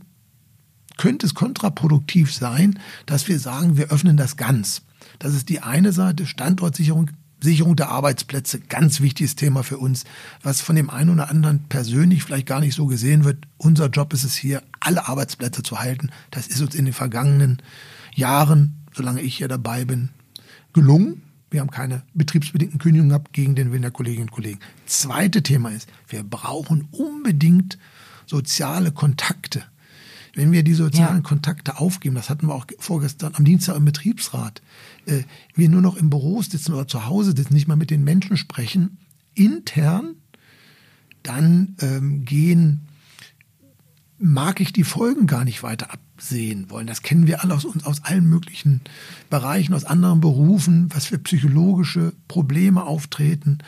könnte 0.98 1.24
es 1.24 1.34
kontraproduktiv 1.34 2.34
sein, 2.34 2.78
dass 3.06 3.26
wir 3.28 3.38
sagen, 3.38 3.78
wir 3.78 3.90
öffnen 3.90 4.18
das 4.18 4.36
ganz. 4.36 4.82
Das 5.18 5.32
ist 5.32 5.48
die 5.48 5.60
eine 5.60 5.92
Seite, 5.92 6.26
Standortsicherung, 6.26 7.10
Sicherung 7.40 7.76
der 7.76 7.88
Arbeitsplätze, 7.88 8.60
ganz 8.60 9.00
wichtiges 9.00 9.36
Thema 9.36 9.62
für 9.62 9.78
uns, 9.78 10.04
was 10.42 10.60
von 10.60 10.76
dem 10.76 10.90
einen 10.90 11.10
oder 11.10 11.30
anderen 11.30 11.64
persönlich 11.68 12.24
vielleicht 12.24 12.46
gar 12.46 12.60
nicht 12.60 12.74
so 12.74 12.86
gesehen 12.86 13.24
wird. 13.24 13.46
Unser 13.56 13.88
Job 13.88 14.12
ist 14.12 14.24
es 14.24 14.34
hier, 14.34 14.62
alle 14.80 15.08
Arbeitsplätze 15.08 15.62
zu 15.62 15.78
halten. 15.78 16.10
Das 16.30 16.48
ist 16.48 16.60
uns 16.60 16.74
in 16.74 16.84
den 16.84 16.94
vergangenen 16.94 17.62
Jahren, 18.14 18.84
solange 18.92 19.22
ich 19.22 19.36
hier 19.36 19.48
dabei 19.48 19.84
bin, 19.84 20.10
gelungen. 20.72 21.22
Wir 21.50 21.60
haben 21.60 21.70
keine 21.70 22.02
betriebsbedingten 22.14 22.78
Kündigungen 22.78 23.10
gehabt 23.10 23.32
gegen 23.32 23.54
den 23.54 23.72
Willen 23.72 23.82
der 23.82 23.90
Kolleginnen 23.90 24.28
und 24.28 24.34
Kollegen. 24.34 24.60
Zweite 24.86 25.42
Thema 25.42 25.70
ist, 25.70 25.88
wir 26.08 26.22
brauchen 26.22 26.88
unbedingt 26.92 27.78
soziale 28.26 28.92
Kontakte. 28.92 29.64
Wenn 30.34 30.52
wir 30.52 30.62
die 30.62 30.74
sozialen 30.74 31.16
ja. 31.16 31.22
Kontakte 31.22 31.78
aufgeben, 31.78 32.14
das 32.14 32.28
hatten 32.28 32.46
wir 32.46 32.54
auch 32.54 32.66
vorgestern 32.78 33.34
am 33.34 33.44
Dienstag 33.44 33.76
im 33.76 33.84
Betriebsrat, 33.84 34.62
äh, 35.06 35.22
wir 35.54 35.68
nur 35.68 35.80
noch 35.80 35.96
im 35.96 36.10
Büro 36.10 36.42
sitzen 36.42 36.74
oder 36.74 36.86
zu 36.86 37.06
Hause 37.06 37.34
sitzen, 37.34 37.54
nicht 37.54 37.66
mal 37.66 37.76
mit 37.76 37.90
den 37.90 38.04
Menschen 38.04 38.36
sprechen, 38.36 38.98
intern, 39.34 40.16
dann 41.22 41.76
ähm, 41.80 42.24
gehen, 42.24 42.86
mag 44.18 44.60
ich 44.60 44.72
die 44.72 44.84
Folgen 44.84 45.26
gar 45.26 45.44
nicht 45.44 45.62
weiter 45.62 45.92
absehen 46.18 46.68
wollen. 46.68 46.88
Das 46.88 47.02
kennen 47.02 47.28
wir 47.28 47.44
alle 47.44 47.54
aus 47.54 47.64
uns, 47.64 47.86
aus 47.86 48.02
allen 48.02 48.28
möglichen 48.28 48.80
Bereichen, 49.30 49.72
aus 49.72 49.84
anderen 49.84 50.20
Berufen, 50.20 50.88
was 50.92 51.06
für 51.06 51.18
psychologische 51.18 52.12
Probleme 52.26 52.84
auftreten. 52.84 53.58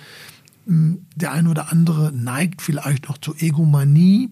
Hm, 0.67 1.07
der 1.15 1.31
eine 1.31 1.49
oder 1.49 1.71
andere 1.71 2.13
neigt 2.13 2.61
vielleicht 2.61 3.09
noch 3.09 3.19
zur 3.19 3.41
Egomanie 3.41 4.31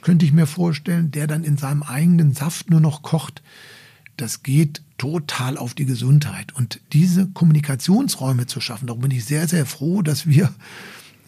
könnte 0.00 0.26
ich 0.26 0.32
mir 0.32 0.46
vorstellen, 0.46 1.12
der 1.12 1.28
dann 1.28 1.44
in 1.44 1.56
seinem 1.56 1.84
eigenen 1.84 2.32
Saft 2.32 2.70
nur 2.70 2.80
noch 2.80 3.02
kocht. 3.02 3.40
Das 4.16 4.42
geht 4.42 4.82
total 4.98 5.56
auf 5.56 5.74
die 5.74 5.86
Gesundheit. 5.86 6.52
Und 6.56 6.80
diese 6.92 7.28
Kommunikationsräume 7.28 8.46
zu 8.46 8.60
schaffen, 8.60 8.88
darum 8.88 9.02
bin 9.02 9.12
ich 9.12 9.24
sehr, 9.24 9.46
sehr 9.46 9.64
froh, 9.64 10.02
dass 10.02 10.26
wir 10.26 10.52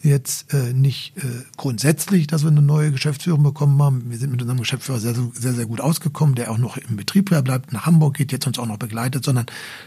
jetzt 0.05 0.53
äh, 0.53 0.73
nicht 0.73 1.17
äh, 1.17 1.21
grundsätzlich, 1.57 2.27
dass 2.27 2.43
wir 2.43 2.51
eine 2.51 2.61
neue 2.61 2.91
Geschäftsführung 2.91 3.43
bekommen 3.43 3.81
haben. 3.81 4.09
Wir 4.09 4.17
sind 4.17 4.31
mit 4.31 4.41
unserem 4.41 4.59
Geschäftsführer 4.59 4.99
sehr, 4.99 5.15
sehr, 5.33 5.53
sehr 5.53 5.65
gut 5.65 5.81
ausgekommen, 5.81 6.35
der 6.35 6.51
auch 6.51 6.57
noch 6.57 6.77
im 6.77 6.95
Betrieb 6.95 7.25
bleibt, 7.25 7.73
nach 7.73 7.85
Hamburg 7.85 8.15
geht, 8.15 8.31
jetzt 8.31 8.47
uns 8.47 8.59
auch 8.59 8.67
noch 8.67 8.77
begleitet, 8.77 9.25
sondern 9.25 9.45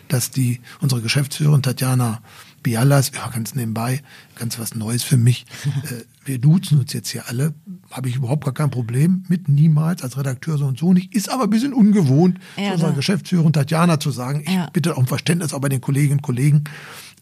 dass 0.08 0.30
die 0.30 0.60
unsere 0.80 1.00
Geschäftsführerin 1.00 1.62
Tatjana 1.62 2.20
Bialas, 2.62 3.12
ja, 3.14 3.28
ganz 3.28 3.54
nebenbei, 3.54 4.02
ganz 4.34 4.58
was 4.58 4.74
Neues 4.74 5.02
für 5.02 5.16
mich. 5.16 5.46
äh, 5.84 6.04
wir 6.24 6.38
duzen 6.38 6.78
uns 6.78 6.92
jetzt 6.92 7.08
hier 7.08 7.28
alle, 7.28 7.54
habe 7.90 8.08
ich 8.08 8.16
überhaupt 8.16 8.44
gar 8.44 8.52
kein 8.52 8.70
Problem 8.70 9.24
mit, 9.28 9.48
niemals 9.48 10.02
als 10.02 10.18
Redakteur 10.18 10.58
so 10.58 10.66
und 10.66 10.78
so 10.78 10.92
nicht. 10.92 11.14
Ist 11.14 11.30
aber 11.30 11.44
ein 11.44 11.50
bisschen 11.50 11.72
ungewohnt, 11.72 12.38
ja, 12.56 12.72
unserer 12.72 12.92
Geschäftsführerin 12.92 13.52
Tatjana 13.52 14.00
zu 14.00 14.10
sagen, 14.10 14.42
ich 14.44 14.52
ja. 14.52 14.68
bitte 14.72 14.94
um 14.96 15.06
Verständnis 15.06 15.54
auch 15.54 15.60
bei 15.60 15.68
den 15.68 15.80
Kolleginnen 15.80 16.18
und 16.18 16.22
Kollegen. 16.22 16.64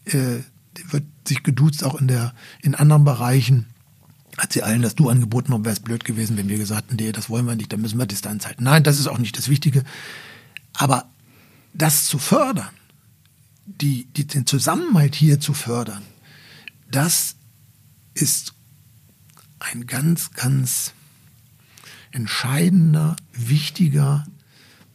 Äh, 0.06 0.40
wird 0.92 1.04
sich 1.26 1.42
geduzt 1.42 1.84
auch 1.84 2.00
in 2.00 2.08
der 2.08 2.34
in 2.62 2.74
anderen 2.74 3.04
Bereichen. 3.04 3.66
Hat 4.38 4.52
sie 4.52 4.62
allen 4.62 4.82
das 4.82 4.94
Du 4.94 5.08
angeboten, 5.08 5.52
wäre 5.64 5.72
es 5.72 5.80
blöd 5.80 6.04
gewesen, 6.04 6.36
wenn 6.36 6.48
wir 6.48 6.58
gesagt 6.58 6.90
hätten, 6.90 6.96
nee, 6.96 7.12
das 7.12 7.30
wollen 7.30 7.46
wir 7.46 7.56
nicht, 7.56 7.72
dann 7.72 7.80
müssen 7.80 7.98
wir 7.98 8.06
Distanz 8.06 8.44
halten. 8.44 8.64
Nein, 8.64 8.84
das 8.84 8.98
ist 8.98 9.06
auch 9.06 9.18
nicht 9.18 9.38
das 9.38 9.48
Wichtige. 9.48 9.82
Aber 10.74 11.08
das 11.72 12.04
zu 12.04 12.18
fördern, 12.18 12.68
die, 13.64 14.06
die, 14.06 14.26
den 14.26 14.46
Zusammenhalt 14.46 15.14
hier 15.14 15.40
zu 15.40 15.54
fördern, 15.54 16.02
das 16.90 17.36
ist 18.14 18.54
ein 19.58 19.86
ganz, 19.86 20.32
ganz 20.32 20.92
entscheidender, 22.12 23.16
wichtiger 23.32 24.26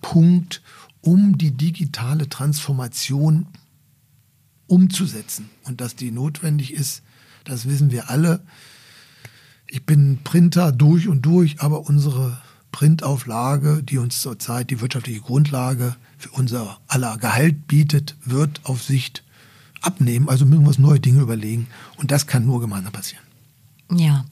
Punkt, 0.02 0.62
um 1.02 1.38
die 1.38 1.52
digitale 1.52 2.30
Transformation 2.30 3.48
umzusetzen. 4.72 5.50
Und 5.66 5.82
dass 5.82 5.96
die 5.96 6.12
notwendig 6.12 6.74
ist, 6.74 7.04
das 7.44 7.68
wissen 7.68 7.92
wir 7.92 8.10
alle. 8.10 8.40
Ich 9.68 9.86
bin 9.86 10.20
Printer 10.24 10.72
durch 10.72 11.10
und 11.10 11.24
durch, 11.24 11.60
aber 11.60 11.88
unsere 11.88 12.42
Printauflage, 12.72 13.84
die 13.84 13.98
uns 13.98 14.22
zurzeit 14.22 14.70
die 14.70 14.80
wirtschaftliche 14.80 15.20
Grundlage 15.20 15.96
für 16.18 16.30
unser 16.30 16.80
aller 16.88 17.18
Gehalt 17.18 17.68
bietet, 17.68 18.16
wird 18.24 18.62
auf 18.64 18.82
Sicht 18.82 19.24
abnehmen. 19.82 20.30
Also 20.30 20.46
müssen 20.46 20.62
wir 20.62 20.70
uns 20.70 20.80
neue 20.80 21.02
Dinge 21.02 21.22
überlegen. 21.22 21.68
Und 21.98 22.12
das 22.12 22.26
kann 22.26 22.46
nur 22.46 22.62
gemeinsam 22.62 22.94
passieren. 22.94 23.24
Ja. 23.92 24.24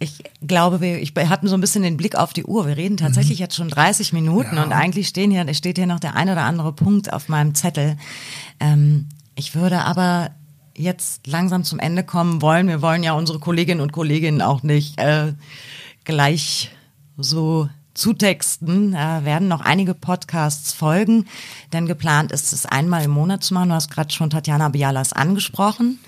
Ich 0.00 0.24
glaube, 0.44 0.80
wir 0.80 1.00
ich 1.00 1.14
hatten 1.14 1.46
so 1.46 1.54
ein 1.54 1.60
bisschen 1.60 1.82
den 1.82 1.98
Blick 1.98 2.16
auf 2.16 2.32
die 2.32 2.44
Uhr. 2.44 2.66
Wir 2.66 2.76
reden 2.76 2.96
tatsächlich 2.96 3.38
mhm. 3.38 3.42
jetzt 3.44 3.54
schon 3.54 3.68
30 3.68 4.14
Minuten 4.14 4.56
ja. 4.56 4.64
und 4.64 4.72
eigentlich 4.72 5.06
stehen 5.06 5.30
hier, 5.30 5.52
steht 5.54 5.76
hier 5.76 5.86
noch 5.86 6.00
der 6.00 6.16
ein 6.16 6.30
oder 6.30 6.42
andere 6.42 6.72
Punkt 6.72 7.12
auf 7.12 7.28
meinem 7.28 7.54
Zettel. 7.54 7.98
Ähm, 8.58 9.08
ich 9.40 9.54
würde 9.54 9.80
aber 9.86 10.32
jetzt 10.76 11.26
langsam 11.26 11.64
zum 11.64 11.78
Ende 11.78 12.04
kommen 12.04 12.42
wollen. 12.42 12.68
Wir 12.68 12.82
wollen 12.82 13.02
ja 13.02 13.14
unsere 13.14 13.38
Kolleginnen 13.38 13.80
und 13.80 13.90
Kollegen 13.90 14.42
auch 14.42 14.62
nicht 14.62 15.00
äh, 15.00 15.32
gleich 16.04 16.70
so 17.16 17.70
zutexten, 17.94 18.92
äh, 18.92 19.24
werden 19.24 19.48
noch 19.48 19.62
einige 19.62 19.94
Podcasts 19.94 20.74
folgen, 20.74 21.24
denn 21.72 21.86
geplant 21.86 22.32
ist 22.32 22.52
es 22.52 22.66
einmal 22.66 23.04
im 23.04 23.12
Monat 23.12 23.42
zu 23.42 23.54
machen. 23.54 23.70
Du 23.70 23.74
hast 23.74 23.90
gerade 23.90 24.12
schon 24.12 24.28
Tatjana 24.28 24.68
Bialas 24.68 25.14
angesprochen, 25.14 25.98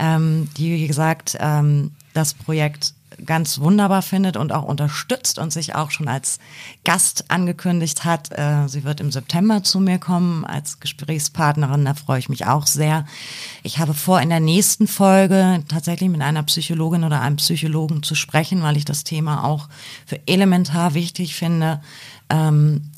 ähm, 0.00 0.48
die, 0.56 0.72
wie 0.74 0.88
gesagt, 0.88 1.36
ähm, 1.38 1.92
das 2.14 2.34
Projekt 2.34 2.94
ganz 3.24 3.60
wunderbar 3.60 4.02
findet 4.02 4.36
und 4.36 4.52
auch 4.52 4.64
unterstützt 4.64 5.38
und 5.38 5.52
sich 5.52 5.74
auch 5.74 5.90
schon 5.90 6.08
als 6.08 6.38
Gast 6.84 7.30
angekündigt 7.30 8.04
hat. 8.04 8.30
Äh, 8.32 8.68
sie 8.68 8.84
wird 8.84 9.00
im 9.00 9.12
September 9.12 9.62
zu 9.62 9.80
mir 9.80 9.98
kommen 9.98 10.44
als 10.44 10.80
Gesprächspartnerin. 10.80 11.84
Da 11.84 11.94
freue 11.94 12.18
ich 12.18 12.28
mich 12.28 12.46
auch 12.46 12.66
sehr. 12.66 13.06
Ich 13.62 13.78
habe 13.78 13.94
vor, 13.94 14.20
in 14.20 14.30
der 14.30 14.40
nächsten 14.40 14.86
Folge 14.86 15.62
tatsächlich 15.68 16.10
mit 16.10 16.22
einer 16.22 16.42
Psychologin 16.44 17.04
oder 17.04 17.20
einem 17.20 17.36
Psychologen 17.36 18.02
zu 18.02 18.14
sprechen, 18.14 18.62
weil 18.62 18.76
ich 18.76 18.84
das 18.84 19.04
Thema 19.04 19.44
auch 19.44 19.68
für 20.06 20.20
elementar 20.26 20.94
wichtig 20.94 21.34
finde. 21.34 21.80
Ähm, 22.30 22.90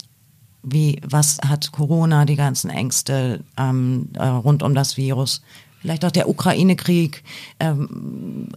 wie, 0.65 1.01
was 1.07 1.39
hat 1.47 1.73
Corona, 1.73 2.25
die 2.25 2.37
ganzen 2.37 2.71
Ängste 2.71 3.41
ähm, 3.59 4.09
äh, 4.15 4.27
rund 4.27 4.63
um 4.63 4.75
das 4.75 4.97
Virus, 4.97 5.43
vielleicht 5.85 6.07
auch 6.07 6.11
der 6.11 6.31
Ukraine-Krieg, 6.31 7.23
ähm, 7.61 8.49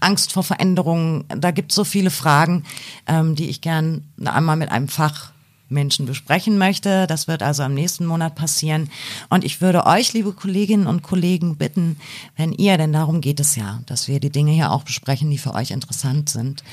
Angst 0.00 0.32
vor 0.32 0.42
Veränderungen. 0.42 1.24
Da 1.28 1.52
gibt 1.52 1.70
es 1.70 1.76
so 1.76 1.84
viele 1.84 2.10
Fragen, 2.10 2.64
ähm, 3.06 3.36
die 3.36 3.48
ich 3.48 3.60
gern 3.60 4.02
einmal 4.24 4.56
mit 4.56 4.72
einem 4.72 4.88
Fachmenschen 4.88 6.04
besprechen 6.04 6.58
möchte. 6.58 7.06
Das 7.06 7.28
wird 7.28 7.44
also 7.44 7.62
am 7.62 7.74
nächsten 7.74 8.06
Monat 8.06 8.34
passieren. 8.34 8.90
Und 9.30 9.44
ich 9.44 9.60
würde 9.60 9.86
euch, 9.86 10.14
liebe 10.14 10.32
Kolleginnen 10.32 10.88
und 10.88 11.04
Kollegen, 11.04 11.58
bitten, 11.58 11.96
wenn 12.36 12.52
ihr, 12.52 12.76
denn 12.76 12.92
darum 12.92 13.20
geht 13.20 13.38
es 13.38 13.54
ja, 13.54 13.78
dass 13.86 14.08
wir 14.08 14.18
die 14.18 14.30
Dinge 14.30 14.50
hier 14.50 14.72
auch 14.72 14.82
besprechen, 14.82 15.30
die 15.30 15.38
für 15.38 15.54
euch 15.54 15.70
interessant 15.70 16.28
sind. 16.28 16.64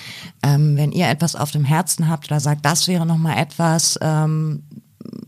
Ähm, 0.42 0.78
wenn 0.78 0.94
ihr 0.94 1.10
etwas 1.10 1.36
auf 1.36 1.52
dem 1.52 1.64
Herzen 1.64 2.10
habt 2.10 2.26
oder 2.32 2.40
sagt, 2.40 2.66
das 2.66 2.88
wäre 2.88 3.06
nochmal 3.06 3.38
etwas, 3.38 4.00
ähm, 4.02 4.64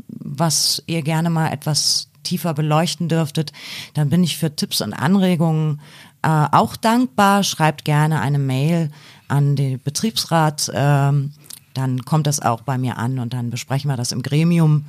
was 0.10 0.82
ihr 0.88 1.04
gerne 1.04 1.30
mal 1.30 1.52
etwas 1.52 2.08
tiefer 2.27 2.53
beleuchten 2.53 3.07
dürftet, 3.07 3.53
dann 3.93 4.09
bin 4.09 4.23
ich 4.23 4.37
für 4.37 4.55
Tipps 4.55 4.81
und 4.81 4.93
Anregungen 4.93 5.79
äh, 6.21 6.47
auch 6.51 6.75
dankbar. 6.75 7.43
Schreibt 7.43 7.85
gerne 7.85 8.19
eine 8.21 8.39
Mail 8.39 8.91
an 9.27 9.55
den 9.55 9.81
Betriebsrat. 9.81 10.71
Ähm, 10.73 11.33
dann 11.73 12.03
kommt 12.05 12.27
das 12.27 12.39
auch 12.39 12.61
bei 12.61 12.77
mir 12.77 12.97
an 12.97 13.19
und 13.19 13.33
dann 13.33 13.49
besprechen 13.49 13.89
wir 13.89 13.97
das 13.97 14.11
im 14.11 14.21
Gremium. 14.21 14.85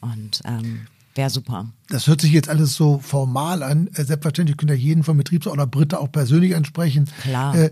Und 0.00 0.40
ähm, 0.44 0.86
wäre 1.14 1.30
super. 1.30 1.66
Das 1.90 2.06
hört 2.06 2.20
sich 2.20 2.32
jetzt 2.32 2.50
alles 2.50 2.74
so 2.74 2.98
formal 2.98 3.62
an. 3.62 3.88
Äh, 3.94 4.04
selbstverständlich 4.04 4.58
könnt 4.58 4.70
ihr 4.70 4.76
jeden 4.76 5.04
vom 5.04 5.16
Betriebsrat 5.16 5.54
oder 5.54 5.66
Britta 5.66 5.96
auch 5.96 6.12
persönlich 6.12 6.54
ansprechen. 6.54 7.08
Klar. 7.22 7.54
Äh, 7.54 7.70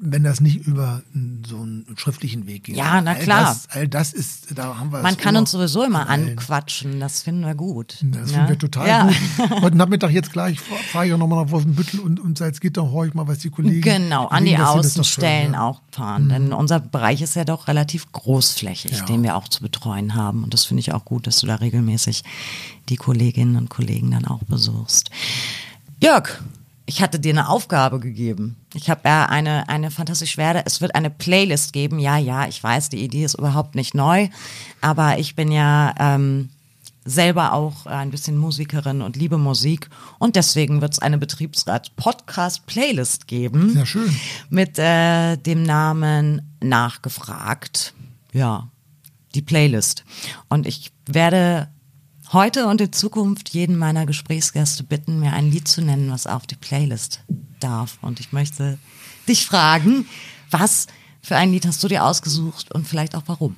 wenn 0.00 0.24
das 0.24 0.40
nicht 0.40 0.66
über 0.66 1.02
so 1.46 1.56
einen 1.56 1.84
schriftlichen 1.96 2.46
Weg 2.46 2.64
geht. 2.64 2.76
Ja, 2.76 3.00
na 3.02 3.14
klar. 3.14 3.38
All 3.38 3.54
das, 3.54 3.68
all 3.70 3.88
das 3.88 4.12
ist, 4.14 4.58
da 4.58 4.78
haben 4.78 4.90
wir 4.90 5.02
Man 5.02 5.18
kann 5.18 5.36
uns 5.36 5.50
sowieso 5.50 5.84
immer 5.84 6.08
anquatschen. 6.08 6.98
Das 6.98 7.22
finden 7.22 7.42
wir 7.44 7.54
gut. 7.54 7.98
Das 8.02 8.30
Ja? 8.30 8.36
finden 8.38 8.48
wir 8.48 8.58
total 8.58 8.88
ja. 8.88 9.06
gut. 9.06 9.50
Heute 9.62 9.76
Nachmittag 9.76 10.12
jetzt 10.12 10.32
gleich 10.32 10.58
fahre 10.60 11.06
ich 11.06 11.12
auch 11.12 11.18
nochmal 11.18 11.44
nach 11.44 11.50
Wolfenbüttel 11.50 12.00
und, 12.00 12.20
und 12.20 12.38
Salzgitter 12.38 12.88
ich 13.06 13.14
mal, 13.14 13.28
was 13.28 13.38
die 13.38 13.50
Kollegen. 13.50 13.82
Genau, 13.82 14.28
an 14.28 14.44
die 14.46 14.52
schön, 14.52 14.60
Außenstellen 14.60 15.52
ja. 15.52 15.62
auch 15.62 15.82
fahren. 15.92 16.30
Denn 16.30 16.52
unser 16.54 16.80
Bereich 16.80 17.20
ist 17.20 17.36
ja 17.36 17.44
doch 17.44 17.68
relativ 17.68 18.10
großflächig, 18.12 18.92
Ja. 18.92 19.04
den 19.04 19.22
wir 19.22 19.36
auch 19.36 19.48
zu 19.48 19.60
betreuen 19.60 20.14
haben. 20.14 20.42
Und 20.42 20.54
das 20.54 20.64
finde 20.64 20.80
ich 20.80 20.92
auch 20.94 21.04
gut, 21.04 21.26
dass 21.26 21.40
du 21.40 21.46
da 21.46 21.56
regelmäßig 21.56 22.24
die 22.88 22.96
Kolleginnen 22.96 23.57
und 23.58 23.68
Kollegen 23.68 24.12
dann 24.12 24.24
auch 24.24 24.42
besuchst. 24.44 25.10
Jörg, 26.02 26.40
ich 26.86 27.02
hatte 27.02 27.20
dir 27.20 27.32
eine 27.32 27.50
Aufgabe 27.50 28.00
gegeben. 28.00 28.56
Ich 28.72 28.88
habe 28.88 29.02
ja 29.04 29.26
eine, 29.26 29.68
eine 29.68 29.90
fantastisch 29.90 30.30
schwere, 30.32 30.62
es 30.64 30.80
wird 30.80 30.94
eine 30.94 31.10
Playlist 31.10 31.74
geben. 31.74 31.98
Ja, 31.98 32.16
ja, 32.16 32.48
ich 32.48 32.62
weiß, 32.62 32.88
die 32.88 33.04
Idee 33.04 33.24
ist 33.24 33.34
überhaupt 33.34 33.74
nicht 33.74 33.94
neu, 33.94 34.28
aber 34.80 35.18
ich 35.18 35.34
bin 35.36 35.52
ja 35.52 35.94
ähm, 35.98 36.48
selber 37.04 37.52
auch 37.52 37.84
ein 37.86 38.10
bisschen 38.10 38.36
Musikerin 38.38 39.02
und 39.02 39.16
liebe 39.16 39.36
Musik 39.38 39.88
und 40.18 40.34
deswegen 40.36 40.80
wird 40.80 40.94
es 40.94 40.98
eine 40.98 41.18
Betriebsrat-Podcast-Playlist 41.18 43.26
geben 43.26 43.74
Ja, 43.76 43.86
schön. 43.86 44.14
mit 44.50 44.78
äh, 44.78 45.36
dem 45.36 45.62
Namen 45.62 46.42
Nachgefragt. 46.62 47.94
Ja, 48.32 48.68
die 49.34 49.42
Playlist. 49.42 50.04
Und 50.48 50.66
ich 50.66 50.90
werde 51.06 51.68
heute 52.32 52.66
und 52.66 52.80
in 52.80 52.92
Zukunft 52.92 53.50
jeden 53.50 53.76
meiner 53.76 54.06
Gesprächsgäste 54.06 54.82
bitten, 54.84 55.20
mir 55.20 55.32
ein 55.32 55.50
Lied 55.50 55.68
zu 55.68 55.82
nennen, 55.82 56.10
was 56.10 56.26
auf 56.26 56.46
die 56.46 56.56
Playlist 56.56 57.20
darf. 57.60 57.98
Und 58.02 58.20
ich 58.20 58.32
möchte 58.32 58.78
dich 59.28 59.46
fragen, 59.46 60.06
was 60.50 60.86
für 61.22 61.36
ein 61.36 61.52
Lied 61.52 61.66
hast 61.66 61.82
du 61.82 61.88
dir 61.88 62.04
ausgesucht 62.04 62.72
und 62.72 62.86
vielleicht 62.86 63.14
auch 63.14 63.24
warum? 63.26 63.56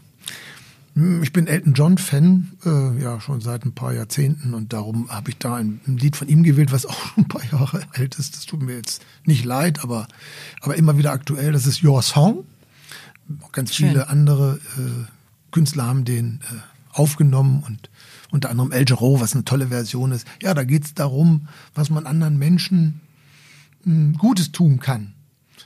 Hm, 0.94 1.22
Ich 1.22 1.32
bin 1.32 1.46
Elton 1.46 1.74
John-Fan, 1.74 2.52
äh, 2.64 3.02
ja, 3.02 3.20
schon 3.20 3.40
seit 3.40 3.64
ein 3.64 3.74
paar 3.74 3.92
Jahrzehnten 3.92 4.54
und 4.54 4.72
darum 4.72 5.10
habe 5.10 5.30
ich 5.30 5.38
da 5.38 5.54
ein, 5.56 5.80
ein 5.86 5.96
Lied 5.98 6.16
von 6.16 6.28
ihm 6.28 6.42
gewählt, 6.42 6.72
was 6.72 6.86
auch 6.86 6.94
schon 7.14 7.24
ein 7.24 7.28
paar 7.28 7.44
Jahre 7.52 7.82
alt 7.92 8.16
ist. 8.16 8.36
Das 8.36 8.46
tut 8.46 8.62
mir 8.62 8.76
jetzt 8.76 9.02
nicht 9.24 9.44
leid, 9.44 9.82
aber, 9.82 10.08
aber 10.60 10.76
immer 10.76 10.96
wieder 10.98 11.12
aktuell. 11.12 11.52
Das 11.52 11.66
ist 11.66 11.84
Your 11.84 12.02
Song. 12.02 12.44
Auch 13.42 13.52
ganz 13.52 13.74
Schön. 13.74 13.90
viele 13.90 14.08
andere 14.08 14.58
äh, 14.76 15.06
Künstler 15.52 15.86
haben 15.86 16.04
den 16.04 16.40
äh, 16.50 16.56
aufgenommen 16.92 17.62
und 17.66 17.88
unter 18.30 18.50
anderem 18.50 18.72
El 18.72 18.84
Giro, 18.84 19.20
was 19.20 19.34
eine 19.34 19.44
tolle 19.44 19.68
Version 19.68 20.12
ist. 20.12 20.26
Ja, 20.42 20.54
da 20.54 20.64
geht 20.64 20.84
es 20.84 20.94
darum, 20.94 21.48
was 21.74 21.90
man 21.90 22.06
anderen 22.06 22.38
Menschen 22.38 23.00
mh, 23.84 24.18
Gutes 24.18 24.52
tun 24.52 24.80
kann. 24.80 25.14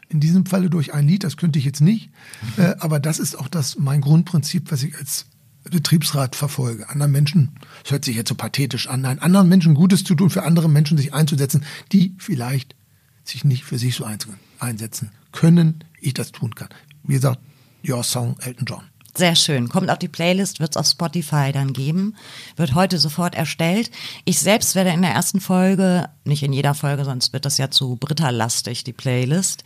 In 0.09 0.21
diesem 0.21 0.47
Falle 0.47 0.71
durch 0.71 0.93
ein 0.93 1.07
Lied, 1.07 1.25
das 1.25 1.37
könnte 1.37 1.59
ich 1.59 1.65
jetzt 1.65 1.81
nicht, 1.81 2.11
äh, 2.57 2.75
aber 2.79 3.01
das 3.01 3.19
ist 3.19 3.39
auch 3.39 3.49
das 3.49 3.79
mein 3.79 4.01
Grundprinzip, 4.01 4.71
was 4.71 4.83
ich 4.83 4.97
als 4.97 5.27
Betriebsrat 5.71 6.37
verfolge. 6.37 6.89
Anderen 6.91 7.13
Menschen, 7.13 7.53
das 7.83 7.93
hört 7.93 8.05
sich 8.05 8.17
jetzt 8.17 8.29
so 8.29 8.35
pathetisch 8.35 8.89
an, 8.89 9.01
nein, 9.01 9.19
anderen 9.19 9.49
Menschen 9.49 9.75
Gutes 9.75 10.05
zu 10.05 10.15
tun, 10.15 10.31
für 10.31 10.43
andere 10.43 10.69
Menschen 10.69 10.99
sich 10.99 11.15
einzusetzen, 11.15 11.65
die 11.93 12.15
vielleicht 12.19 12.75
sich 13.25 13.45
nicht 13.45 13.65
für 13.65 13.79
sich 13.79 13.95
so 13.97 14.07
einsetzen 14.59 15.11
können, 15.33 15.83
ich 16.01 16.13
das 16.13 16.33
tun 16.33 16.55
kann. 16.55 16.69
Wie 17.03 17.15
gesagt, 17.15 17.41
Your 17.87 18.05
Song, 18.05 18.37
Elton 18.41 18.67
John. 18.67 18.85
Sehr 19.17 19.37
schön. 19.37 19.69
Kommt 19.69 19.91
auf 19.91 19.99
die 19.99 20.09
Playlist, 20.09 20.59
wird 20.59 20.73
es 20.73 20.77
auf 20.77 20.87
Spotify 20.87 21.53
dann 21.53 21.73
geben. 21.73 22.17
Wird 22.57 22.75
heute 22.75 22.99
sofort 22.99 23.37
erstellt. 23.37 23.93
Ich 24.25 24.41
selbst 24.41 24.75
werde 24.75 24.91
in 24.91 25.03
der 25.03 25.13
ersten 25.13 25.41
Folge, 25.41 26.09
nicht 26.25 26.43
in 26.43 26.53
jeder 26.53 26.75
Folge, 26.75 27.05
sonst 27.05 27.33
wird 27.33 27.45
das 27.45 27.57
ja 27.59 27.71
zu 27.71 27.95
Britta-lastig, 27.95 28.83
die 28.83 28.93
Playlist, 28.93 29.63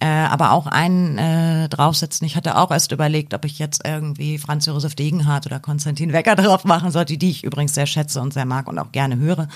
äh, 0.00 0.06
aber 0.06 0.52
auch 0.52 0.66
einen 0.66 1.18
äh, 1.18 1.68
draufsetzen. 1.68 2.26
Ich 2.26 2.34
hatte 2.34 2.56
auch 2.56 2.70
erst 2.70 2.90
überlegt, 2.90 3.34
ob 3.34 3.44
ich 3.44 3.58
jetzt 3.58 3.82
irgendwie 3.86 4.38
Franz 4.38 4.64
Josef 4.64 4.94
Degenhardt 4.94 5.44
oder 5.44 5.60
Konstantin 5.60 6.14
Wecker 6.14 6.36
drauf 6.36 6.64
machen 6.64 6.90
sollte, 6.90 7.18
die 7.18 7.30
ich 7.30 7.44
übrigens 7.44 7.74
sehr 7.74 7.86
schätze 7.86 8.22
und 8.22 8.32
sehr 8.32 8.46
mag 8.46 8.66
und 8.66 8.78
auch 8.78 8.92
gerne 8.92 9.18
höre. 9.18 9.48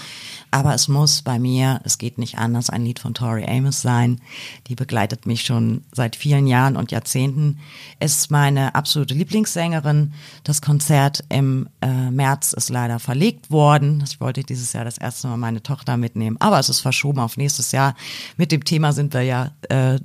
Aber 0.51 0.75
es 0.75 0.87
muss 0.87 1.23
bei 1.23 1.39
mir, 1.39 1.81
es 1.85 1.97
geht 1.97 2.19
nicht 2.19 2.37
anders, 2.39 2.69
ein 2.69 2.85
Lied 2.85 2.99
von 2.99 3.15
Tori 3.15 3.47
Amos 3.47 3.81
sein. 3.81 4.21
Die 4.67 4.75
begleitet 4.75 5.25
mich 5.25 5.43
schon 5.43 5.83
seit 5.93 6.15
vielen 6.15 6.47
Jahren 6.47 6.77
und 6.77 6.93
Jahrzehnten. 6.93 7.59
Ist 7.99 8.31
meine 8.31 8.75
absolute 8.75 9.15
Lieblingssängerin. 9.15 10.13
Das 10.45 10.61
Konzert 10.61 11.25
im 11.31 11.71
äh, 11.81 12.11
März 12.11 12.53
ist 12.53 12.69
leider 12.69 12.99
verlegt 12.99 13.51
worden. 13.51 14.05
Ich 14.07 14.21
wollte 14.21 14.43
dieses 14.43 14.75
Jahr 14.75 14.85
das 14.85 14.99
erste 14.99 15.27
Mal 15.27 15.39
meine 15.39 15.63
Tochter 15.63 15.97
mitnehmen, 15.97 16.37
aber 16.39 16.59
es 16.59 16.69
ist 16.69 16.81
verschoben 16.81 17.21
auf 17.21 17.39
nächstes 17.39 17.73
Jahr. 17.73 17.95
Mit 18.37 18.53
dem 18.53 18.65
Thema 18.65 18.93
sind 18.93 19.15
wir 19.15 19.23
ja 19.23 19.51
äh, 19.71 19.99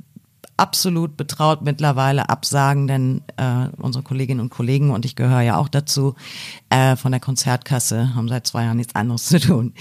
absolut 0.59 1.17
betraut 1.17 1.61
mittlerweile 1.61 2.29
absagen, 2.29 2.87
denn 2.87 3.21
äh, 3.37 3.67
unsere 3.77 4.03
Kolleginnen 4.03 4.41
und 4.41 4.49
Kollegen 4.49 4.91
und 4.91 5.05
ich 5.05 5.15
gehöre 5.15 5.41
ja 5.41 5.57
auch 5.57 5.69
dazu 5.69 6.15
äh, 6.69 6.95
von 6.95 7.11
der 7.11 7.21
Konzertkasse 7.21 8.13
haben 8.15 8.27
seit 8.27 8.45
zwei 8.45 8.65
Jahren 8.65 8.77
nichts 8.77 8.95
anderes 8.95 9.25
zu 9.27 9.39
tun. 9.39 9.73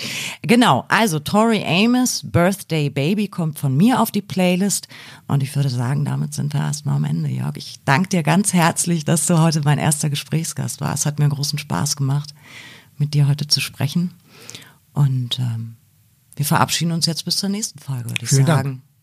Genau, 0.42 0.84
also 0.88 1.18
Tori 1.18 1.64
Amos 1.64 2.22
Birthday 2.24 2.88
Baby 2.88 3.28
kommt 3.28 3.58
von 3.58 3.76
mir 3.76 4.00
auf 4.00 4.10
die 4.10 4.22
Playlist 4.22 4.88
und 5.26 5.42
ich 5.42 5.54
würde 5.54 5.68
sagen, 5.68 6.04
damit 6.04 6.32
sind 6.32 6.54
wir 6.54 6.60
erstmal 6.60 6.96
am 6.96 7.04
Ende, 7.04 7.28
Jörg. 7.28 7.56
Ich 7.56 7.80
danke 7.84 8.08
dir 8.08 8.22
ganz 8.22 8.52
herzlich, 8.52 9.04
dass 9.04 9.26
du 9.26 9.38
heute 9.38 9.60
mein 9.62 9.78
erster 9.78 10.08
Gesprächsgast 10.08 10.80
warst. 10.80 11.00
Es 11.00 11.06
hat 11.06 11.18
mir 11.18 11.28
großen 11.28 11.58
Spaß 11.58 11.96
gemacht, 11.96 12.32
mit 12.96 13.14
dir 13.14 13.28
heute 13.28 13.46
zu 13.46 13.60
sprechen 13.60 14.14
und 14.92 15.38
ähm, 15.38 15.76
wir 16.36 16.46
verabschieden 16.46 16.92
uns 16.92 17.06
jetzt 17.06 17.24
bis 17.24 17.36
zur 17.36 17.48
nächsten 17.48 17.80
Folge, 17.80 18.10
würde 18.10 18.22
ich 18.22 18.28
Vielen 18.28 18.46
sagen. 18.46 18.68
Dank. 18.70 18.87